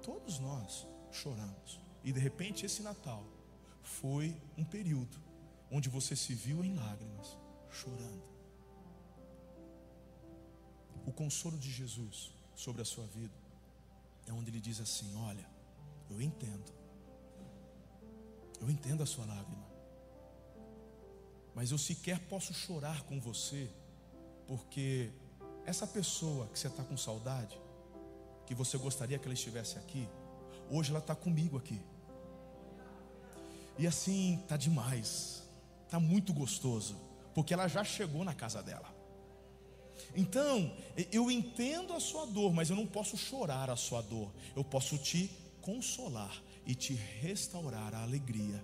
[0.03, 1.86] Todos nós choramos.
[2.07, 3.21] E de repente esse Natal
[3.83, 5.17] foi um período
[5.69, 7.37] onde você se viu em lágrimas,
[7.69, 8.23] chorando.
[11.05, 13.37] O consolo de Jesus sobre a sua vida
[14.25, 15.45] é onde ele diz assim: Olha,
[16.09, 16.71] eu entendo,
[18.61, 19.67] eu entendo a sua lágrima,
[21.53, 23.69] mas eu sequer posso chorar com você,
[24.47, 25.11] porque
[25.65, 27.59] essa pessoa que você está com saudade,
[28.45, 30.07] que você gostaria que ela estivesse aqui,
[30.71, 31.81] hoje ela está comigo aqui.
[33.77, 35.43] E assim está demais.
[35.85, 36.97] Está muito gostoso,
[37.33, 38.93] porque ela já chegou na casa dela.
[40.15, 40.75] Então,
[41.11, 44.31] eu entendo a sua dor, mas eu não posso chorar a sua dor.
[44.55, 48.63] Eu posso te consolar e te restaurar a alegria.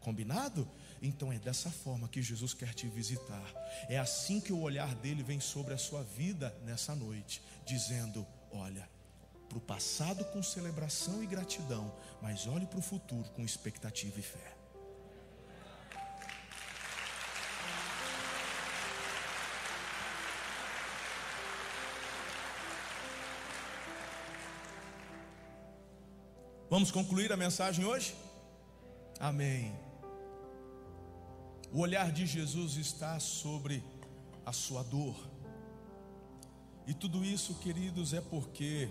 [0.00, 0.68] Combinado?
[1.02, 3.52] Então é dessa forma que Jesus quer te visitar.
[3.88, 8.88] É assim que o olhar dele vem sobre a sua vida nessa noite, dizendo: Olha,
[9.48, 14.22] para o passado com celebração e gratidão, mas olhe para o futuro com expectativa e
[14.22, 14.54] fé.
[26.68, 28.16] Vamos concluir a mensagem hoje?
[29.20, 29.72] Amém.
[31.72, 33.82] O olhar de Jesus está sobre
[34.44, 35.14] a sua dor,
[36.86, 38.90] E tudo isso, queridos, é porque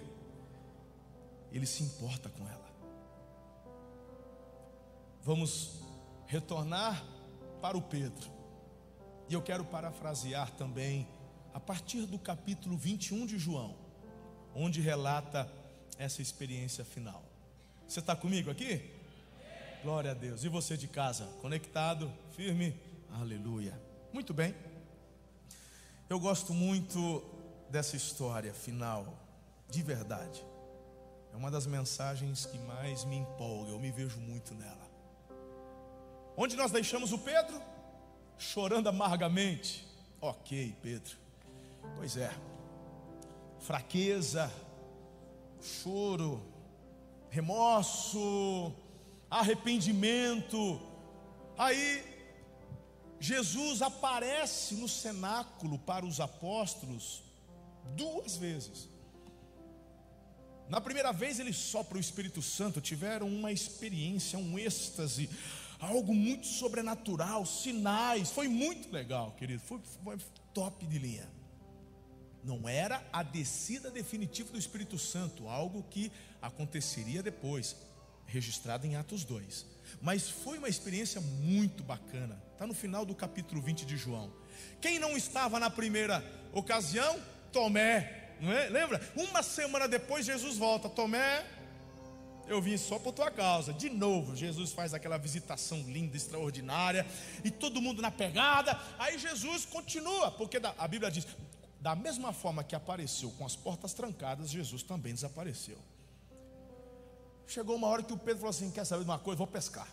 [1.53, 2.69] ele se importa com ela.
[5.21, 5.79] Vamos
[6.25, 7.05] retornar
[7.61, 8.29] para o Pedro.
[9.29, 11.07] E eu quero parafrasear também
[11.53, 13.75] a partir do capítulo 21 de João,
[14.53, 15.49] onde relata
[15.97, 17.23] essa experiência final.
[17.87, 18.91] Você está comigo aqui?
[19.83, 20.43] Glória a Deus.
[20.43, 22.75] E você de casa, conectado, firme?
[23.11, 23.79] Aleluia.
[24.11, 24.55] Muito bem.
[26.09, 27.23] Eu gosto muito
[27.69, 29.17] dessa história final,
[29.69, 30.43] de verdade.
[31.33, 34.87] É uma das mensagens que mais me empolga, eu me vejo muito nela.
[36.37, 37.59] Onde nós deixamos o Pedro?
[38.37, 39.87] Chorando amargamente.
[40.21, 41.17] Ok, Pedro.
[41.95, 42.31] Pois é.
[43.59, 44.51] Fraqueza,
[45.59, 46.41] choro,
[47.29, 48.71] remorso,
[49.29, 50.79] arrependimento.
[51.57, 52.13] Aí
[53.19, 57.23] Jesus aparece no cenáculo para os apóstolos
[57.95, 58.92] duas vezes.
[60.73, 65.29] Na primeira vez ele sopra o Espírito Santo, tiveram uma experiência, um êxtase,
[65.79, 70.17] algo muito sobrenatural, sinais, foi muito legal, querido, foi, foi
[70.51, 71.29] top de linha.
[72.43, 76.11] Não era a descida definitiva do Espírito Santo, algo que
[76.41, 77.75] aconteceria depois,
[78.25, 79.67] registrado em Atos 2.
[80.01, 82.41] Mas foi uma experiência muito bacana.
[82.51, 84.33] Está no final do capítulo 20 de João.
[84.81, 87.21] Quem não estava na primeira ocasião?
[87.51, 88.67] Tomé, não é?
[88.67, 89.01] Lembra?
[89.15, 90.89] Uma semana depois Jesus volta.
[90.89, 91.45] Tomé,
[92.45, 93.73] eu vim só por tua causa.
[93.73, 97.07] De novo, Jesus faz aquela visitação linda, extraordinária,
[97.41, 98.77] e todo mundo na pegada.
[98.99, 101.25] Aí Jesus continua, porque a Bíblia diz:
[101.79, 105.77] da mesma forma que apareceu com as portas trancadas, Jesus também desapareceu.
[107.47, 109.37] Chegou uma hora que o Pedro falou assim: Quer saber de uma coisa?
[109.37, 109.87] Vou pescar.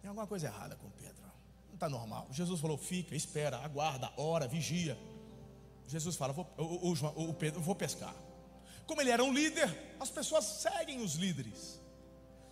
[0.00, 1.22] Tem alguma coisa errada com Pedro.
[1.68, 2.26] Não está normal.
[2.30, 4.96] Jesus falou: Fica, espera, aguarda, ora, vigia.
[5.86, 8.14] Jesus fala: vou, o, o, o Pedro, vou pescar.
[8.86, 11.80] Como ele era um líder, as pessoas seguem os líderes.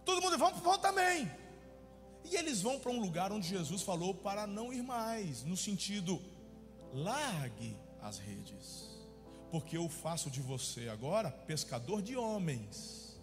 [0.05, 1.31] Todo mundo, vamos, vamos também.
[2.25, 6.21] E eles vão para um lugar onde Jesus falou para não ir mais, no sentido,
[6.93, 8.89] largue as redes,
[9.51, 13.19] porque eu faço de você agora pescador de homens.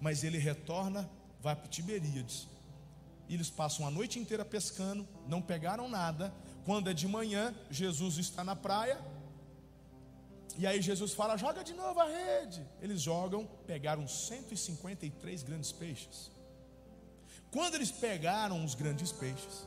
[0.00, 1.08] Mas ele retorna,
[1.40, 2.48] vai para Tiberíades.
[3.28, 6.32] E eles passam a noite inteira pescando, não pegaram nada.
[6.64, 9.00] Quando é de manhã, Jesus está na praia,
[10.58, 12.66] e aí Jesus fala: joga de novo a rede.
[12.80, 16.30] Eles jogam, pegaram 153 grandes peixes.
[17.50, 19.66] Quando eles pegaram os grandes peixes,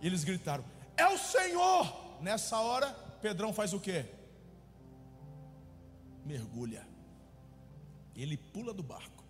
[0.00, 0.64] eles gritaram:
[0.96, 2.20] É o Senhor!
[2.20, 4.06] Nessa hora, Pedrão faz o quê?
[6.24, 6.86] Mergulha.
[8.14, 9.24] Ele pula do barco.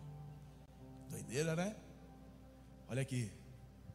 [1.08, 1.76] Doideira, né?
[2.88, 3.30] Olha aqui.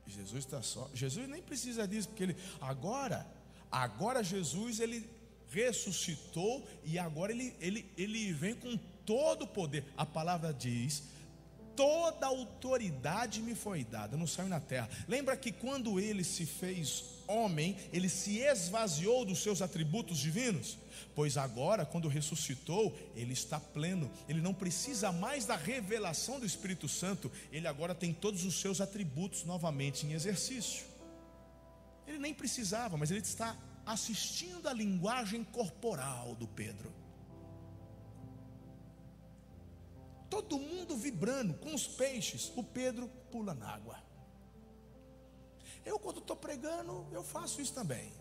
[0.08, 0.90] Jesus está só.
[0.94, 3.26] Jesus nem precisa disso, porque ele agora,
[3.72, 5.10] agora Jesus ele
[5.52, 9.86] ressuscitou e agora ele, ele, ele vem com todo o poder.
[9.96, 11.04] A palavra diz:
[11.76, 14.90] toda autoridade me foi dada céu e na terra.
[15.08, 20.78] Lembra que quando ele se fez homem, ele se esvaziou dos seus atributos divinos?
[21.14, 26.88] Pois agora, quando ressuscitou, ele está pleno, ele não precisa mais da revelação do Espírito
[26.88, 30.86] Santo, ele agora tem todos os seus atributos novamente em exercício.
[32.08, 33.56] Ele nem precisava, mas ele está
[33.86, 36.92] assistindo a linguagem corporal do Pedro.
[40.30, 44.04] Todo mundo vibrando com os peixes, o Pedro pula na água.
[45.86, 48.12] Eu, quando estou pregando, eu faço isso também.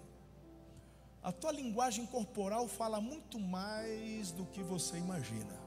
[1.22, 5.58] A tua linguagem corporal fala muito mais do que você imagina.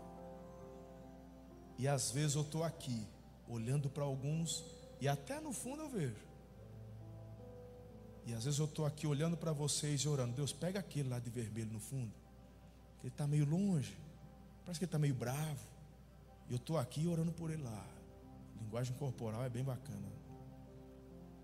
[1.79, 3.07] E às vezes eu estou aqui,
[3.47, 4.63] olhando para alguns,
[5.01, 6.26] e até no fundo eu vejo.
[8.27, 11.17] E às vezes eu estou aqui olhando para vocês e orando, Deus, pega aquele lá
[11.17, 12.11] de vermelho no fundo.
[12.99, 13.97] Ele está meio longe,
[14.65, 15.65] parece que ele está meio bravo.
[16.49, 17.85] E eu estou aqui orando por ele lá.
[18.59, 20.11] linguagem corporal é bem bacana.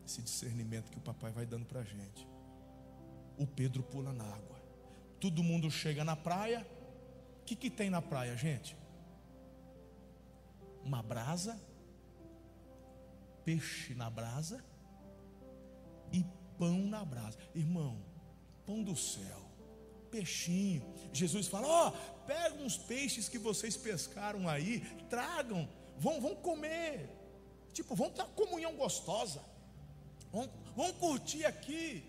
[0.06, 2.28] Esse discernimento que o papai vai dando para a gente.
[3.38, 4.62] O Pedro pula na água.
[5.22, 6.68] Todo mundo chega na praia.
[7.40, 8.76] O que, que tem na praia, gente?
[10.84, 11.58] Uma brasa,
[13.46, 14.62] peixe na brasa
[16.12, 16.26] e
[16.58, 17.38] pão na brasa.
[17.54, 17.98] Irmão,
[18.66, 19.42] pão do céu,
[20.12, 20.84] peixinho.
[21.12, 24.80] Jesus fala: Ó, oh, pega uns peixes que vocês pescaram aí,
[25.10, 27.10] tragam, vão, vão comer.
[27.74, 29.42] Tipo, vão ter uma comunhão gostosa.
[30.32, 32.04] Vão, vão curtir aqui,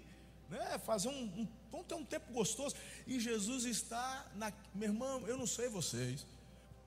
[0.48, 0.78] né?
[0.78, 2.74] Fazer um, um, vão ter um tempo gostoso.
[3.06, 6.26] E Jesus está na, meu irmão, eu não sei vocês.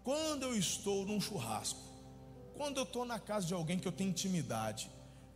[0.03, 1.79] Quando eu estou num churrasco,
[2.55, 4.89] quando eu estou na casa de alguém que eu tenho intimidade,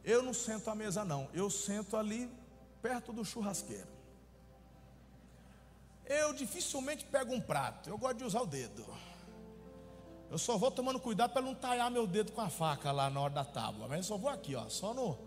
[0.03, 1.29] eu não sento à mesa, não.
[1.33, 2.29] Eu sento ali
[2.81, 3.87] perto do churrasqueiro.
[6.05, 8.85] Eu dificilmente pego um prato, eu gosto de usar o dedo.
[10.29, 13.19] Eu só vou tomando cuidado para não talhar meu dedo com a faca lá na
[13.19, 13.87] hora da tábua.
[13.87, 15.17] Mas eu só vou aqui, ó, só no,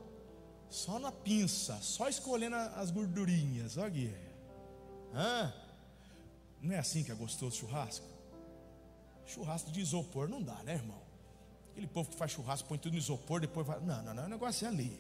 [0.71, 3.77] só na pinça, só escolhendo as gordurinhas.
[3.77, 4.15] Olha aqui.
[5.15, 5.53] Hã?
[6.61, 8.07] Não é assim que é gostoso churrasco?
[9.27, 11.04] Churrasco de isopor não dá, né, irmão?
[11.75, 13.81] Aquele povo que faz churrasco põe tudo no isopor, depois vai.
[13.81, 14.97] Não, não, não, o negócio é ali.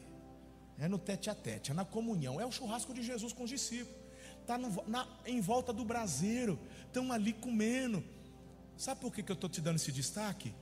[0.77, 2.41] É no tete a tete, é na comunhão.
[2.41, 3.97] É o churrasco de Jesus com os discípulos.
[4.41, 4.59] Está
[5.25, 8.03] em volta do braseiro, estão ali comendo.
[8.77, 10.53] Sabe por que, que eu estou te dando esse destaque?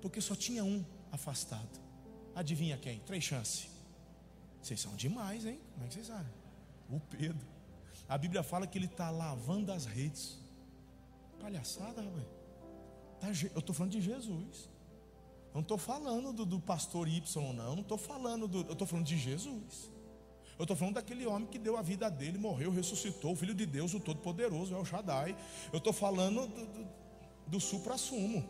[0.00, 1.80] Porque só tinha um afastado.
[2.34, 2.98] Adivinha quem?
[2.98, 3.68] Três chances.
[4.60, 5.60] Vocês são demais, hein?
[5.74, 6.32] Como é que vocês sabem?
[6.90, 7.46] O Pedro.
[8.08, 10.40] A Bíblia fala que ele está lavando as redes.
[11.40, 12.26] Palhaçada, rapaz.
[13.20, 14.71] Tá, eu estou falando de Jesus.
[15.52, 17.64] Eu não estou falando do, do, pastor Y, não.
[17.64, 18.62] Eu não estou falando do.
[18.62, 19.90] Eu estou falando de Jesus.
[20.58, 23.66] Eu estou falando daquele homem que deu a vida dele, morreu, ressuscitou, o Filho de
[23.66, 25.36] Deus, o Todo-Poderoso, é o Shaddai.
[25.72, 26.88] Eu estou falando do, do,
[27.48, 28.48] do supra-sumo,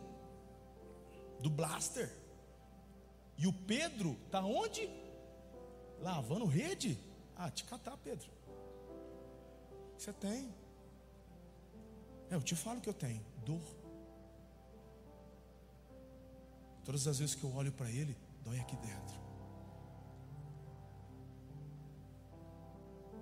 [1.41, 2.09] do blaster.
[3.37, 4.89] E o Pedro está onde?
[6.01, 6.97] Lavando rede.
[7.35, 8.29] Ah, te catar, Pedro.
[9.97, 10.53] Você tem.
[12.29, 13.82] É, eu te falo que eu tenho dor.
[16.83, 19.21] Todas as vezes que eu olho para ele, dói aqui dentro.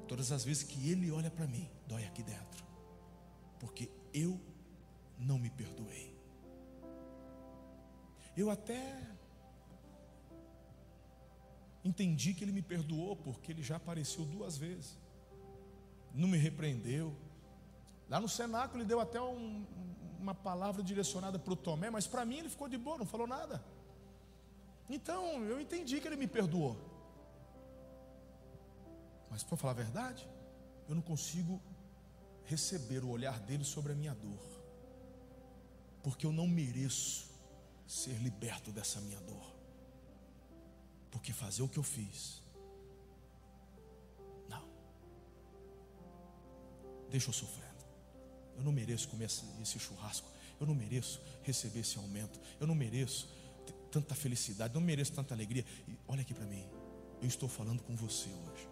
[0.08, 2.66] Todas as vezes que ele olha para mim, dói aqui dentro.
[3.60, 4.40] Porque eu
[5.18, 6.18] não me perdoei.
[8.36, 9.00] Eu até
[11.84, 14.98] entendi que ele me perdoou, porque ele já apareceu duas vezes.
[16.14, 17.16] Não me repreendeu.
[18.10, 19.66] Lá no cenáculo ele deu até um,
[20.22, 23.28] uma palavra direcionada para o Tomé, mas para mim ele ficou de boa, não falou
[23.28, 23.64] nada.
[24.90, 26.78] Então eu entendi que ele me perdoou.
[29.30, 30.28] Mas para falar a verdade,
[30.88, 31.62] eu não consigo
[32.46, 34.62] receber o olhar dele sobre a minha dor
[36.04, 37.30] porque eu não mereço
[37.88, 39.52] ser liberto dessa minha dor.
[41.12, 42.42] Porque fazer o que eu fiz,
[44.48, 44.66] não.
[47.10, 47.71] Deixa eu sofrendo.
[48.62, 50.30] Eu não mereço comer esse churrasco.
[50.60, 52.40] Eu não mereço receber esse aumento.
[52.60, 53.28] Eu não mereço
[53.92, 54.76] tanta felicidade.
[54.76, 55.66] Não mereço tanta alegria.
[55.88, 56.64] E olha aqui para mim.
[57.20, 58.70] Eu estou falando com você hoje.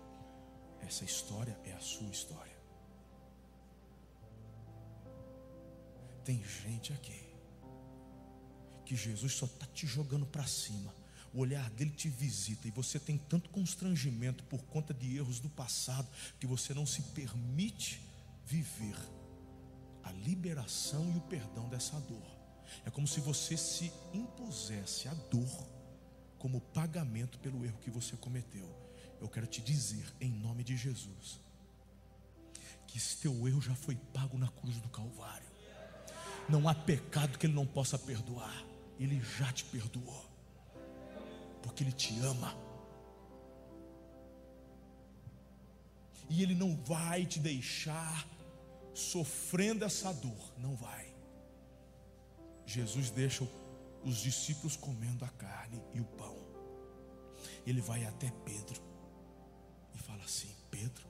[0.81, 2.55] Essa história é a sua história.
[6.23, 7.27] Tem gente aqui
[8.85, 10.93] que Jesus só está te jogando para cima.
[11.33, 15.49] O olhar dele te visita e você tem tanto constrangimento por conta de erros do
[15.49, 16.07] passado
[16.39, 18.01] que você não se permite
[18.45, 18.95] viver
[20.09, 22.39] a liberação e o perdão dessa dor.
[22.85, 25.67] É como se você se impusesse a dor
[26.37, 28.67] como pagamento pelo erro que você cometeu.
[29.21, 31.39] Eu quero te dizer, em nome de Jesus,
[32.87, 35.47] que esse teu erro já foi pago na cruz do Calvário.
[36.47, 38.65] Não há pecado que Ele não possa perdoar.
[38.99, 40.25] Ele já te perdoou,
[41.61, 42.57] porque Ele te ama.
[46.29, 48.27] E Ele não vai te deixar
[48.99, 51.15] sofrendo essa dor, não vai.
[52.65, 53.47] Jesus deixa
[54.03, 56.37] os discípulos comendo a carne e o pão.
[57.65, 58.79] Ele vai até Pedro
[59.95, 61.07] e fala assim: Pedro,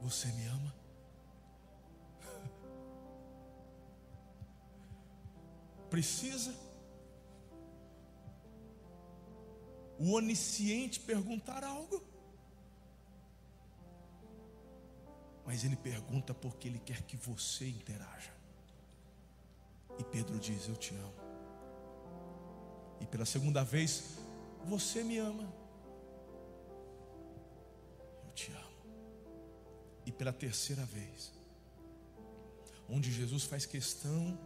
[0.00, 0.74] você me ama?
[5.90, 6.54] Precisa
[9.98, 12.13] o onisciente perguntar algo?
[15.46, 18.32] Mas ele pergunta porque ele quer que você interaja.
[19.98, 21.14] E Pedro diz: Eu te amo.
[23.00, 24.16] E pela segunda vez,
[24.64, 25.52] você me ama.
[28.26, 28.64] Eu te amo.
[30.06, 31.32] E pela terceira vez,
[32.88, 34.38] onde Jesus faz questão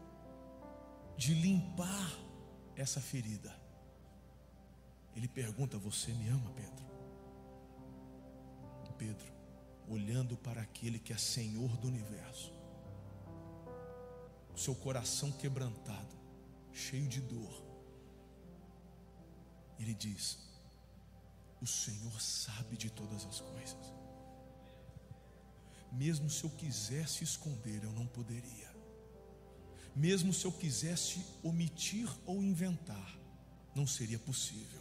[1.17, 2.13] de limpar
[2.77, 3.55] essa ferida.
[5.15, 6.89] Ele pergunta: Você me ama, Pedro?
[8.99, 9.33] Pedro,
[9.89, 12.53] olhando para aquele que é Senhor do universo,
[14.57, 16.17] seu coração quebrantado,
[16.73, 17.65] cheio de dor,
[19.79, 20.39] ele diz:
[21.61, 23.95] O Senhor sabe de todas as coisas.
[25.93, 28.79] Mesmo se eu quisesse esconder, eu não poderia
[29.99, 33.19] mesmo se eu quisesse omitir ou inventar,
[33.75, 34.81] não seria possível,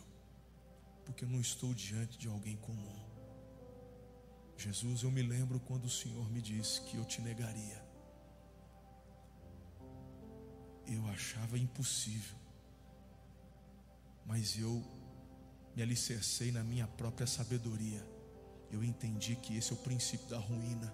[1.03, 3.06] porque eu não estou diante de alguém comum.
[4.57, 7.85] Jesus, eu me lembro quando o Senhor me disse que eu te negaria.
[10.87, 12.37] Eu achava impossível,
[14.25, 14.83] mas eu
[15.75, 18.05] me alicercei na minha própria sabedoria.
[18.71, 20.91] Eu entendi que esse é o princípio da ruína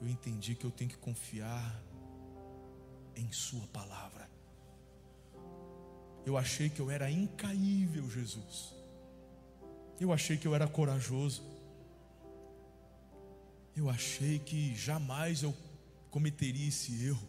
[0.00, 1.82] eu entendi que eu tenho que confiar
[3.16, 4.30] em Sua palavra.
[6.24, 8.74] Eu achei que eu era incaível, Jesus.
[9.98, 11.42] Eu achei que eu era corajoso.
[13.78, 15.54] Eu achei que jamais eu
[16.10, 17.28] cometeria esse erro.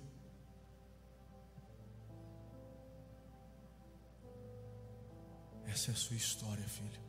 [5.67, 6.99] Essa é a sua história, filho.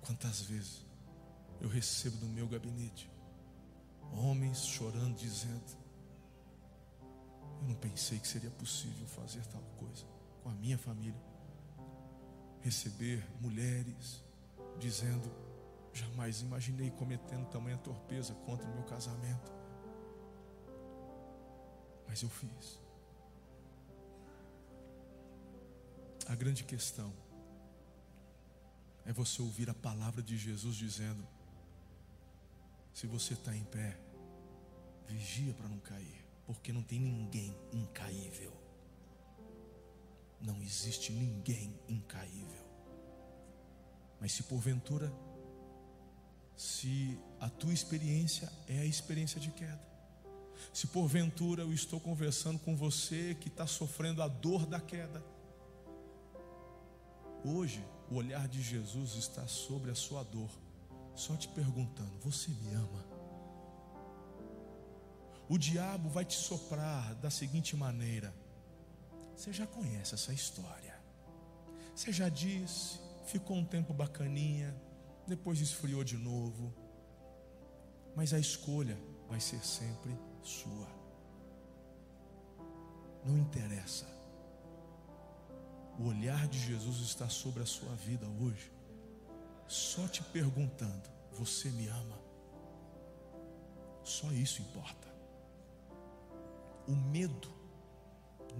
[0.00, 0.86] Quantas vezes
[1.60, 3.10] eu recebo do meu gabinete
[4.14, 5.76] homens chorando, dizendo:
[7.60, 10.06] Eu não pensei que seria possível fazer tal coisa
[10.42, 11.29] com a minha família.
[12.62, 14.22] Receber mulheres
[14.78, 15.30] dizendo:
[15.92, 19.52] Jamais imaginei cometendo tamanha torpeza contra o meu casamento.
[22.06, 22.80] Mas eu fiz.
[26.26, 27.12] A grande questão
[29.04, 31.26] é você ouvir a palavra de Jesus dizendo:
[32.92, 33.98] se você está em pé,
[35.08, 38.59] vigia para não cair, porque não tem ninguém incaível.
[40.40, 42.64] Não existe ninguém incaível.
[44.20, 45.12] Mas se porventura,
[46.56, 49.80] se a tua experiência é a experiência de queda,
[50.72, 55.24] se porventura eu estou conversando com você que está sofrendo a dor da queda,
[57.44, 60.50] hoje o olhar de Jesus está sobre a sua dor,
[61.14, 63.04] só te perguntando: você me ama?
[65.48, 68.34] O diabo vai te soprar da seguinte maneira:
[69.40, 70.94] você já conhece essa história,
[71.94, 74.76] você já disse, ficou um tempo bacaninha,
[75.26, 76.74] depois esfriou de novo,
[78.14, 78.98] mas a escolha
[79.30, 80.86] vai ser sempre sua.
[83.24, 84.06] Não interessa
[85.98, 88.70] o olhar de Jesus está sobre a sua vida hoje,
[89.66, 92.18] só te perguntando: você me ama?
[94.04, 95.08] Só isso importa.
[96.86, 97.59] O medo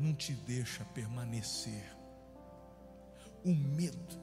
[0.01, 1.95] não te deixa permanecer.
[3.45, 4.19] O medo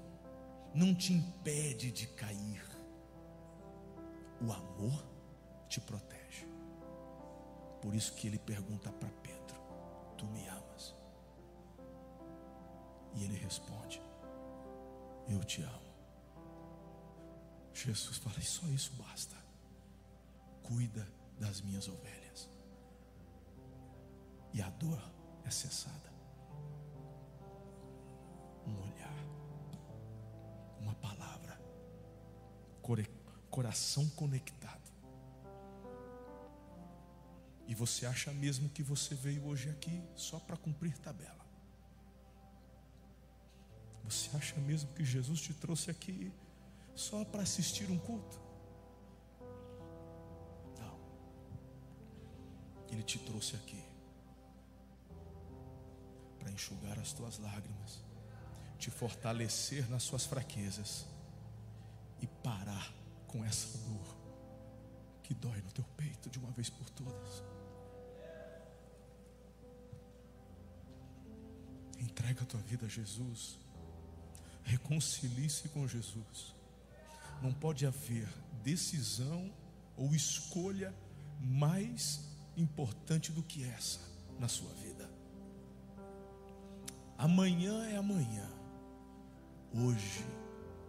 [0.74, 2.66] não te impede de cair.
[4.42, 5.06] O amor
[5.70, 6.48] te protege.
[7.82, 9.56] Por isso que ele pergunta para Pedro:
[10.18, 10.96] Tu me amas?
[13.14, 14.02] E ele responde:
[15.30, 15.88] Eu te amo.
[17.74, 19.36] Jesus fala: Só isso basta.
[20.64, 21.08] Cuida
[21.40, 22.50] das minhas ovelhas.
[24.54, 25.16] E a dor
[25.48, 26.12] é cessada.
[28.66, 29.18] Um olhar,
[30.82, 31.60] uma palavra,
[33.50, 34.91] coração conectado.
[37.66, 41.45] E você acha mesmo que você veio hoje aqui só para cumprir tabela?
[44.04, 46.32] Você acha mesmo que Jesus te trouxe aqui
[46.95, 48.39] só para assistir um culto?
[50.80, 50.98] Não.
[52.89, 53.97] Ele te trouxe aqui
[56.48, 58.02] para enxugar as tuas lágrimas,
[58.80, 61.06] te fortalecer nas suas fraquezas
[62.22, 62.93] e parar
[63.28, 64.18] com essa dor
[65.24, 67.43] que dói no teu peito de uma vez por todas.
[72.00, 73.60] Entrega a tua vida a Jesus.
[74.64, 76.56] Reconcilie-se com Jesus.
[77.41, 78.30] Não pode haver
[78.64, 79.54] decisão
[79.98, 80.95] ou escolha
[81.41, 82.22] mais
[82.56, 84.00] importante do que essa
[84.39, 85.07] na sua vida.
[87.18, 88.47] Amanhã é amanhã.
[89.74, 90.24] Hoje,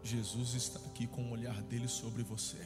[0.02, 2.58] Jesus está aqui com o olhar dele sobre você.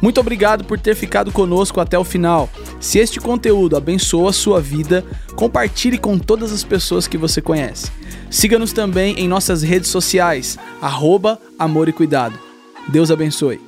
[0.00, 2.48] Muito obrigado por ter ficado conosco até o final.
[2.80, 5.04] Se este conteúdo abençoou a sua vida,
[5.34, 7.92] compartilhe com todas as pessoas que você conhece.
[8.30, 12.38] Siga-nos também em nossas redes sociais, arroba Amor e Cuidado.
[12.88, 13.65] Deus abençoe.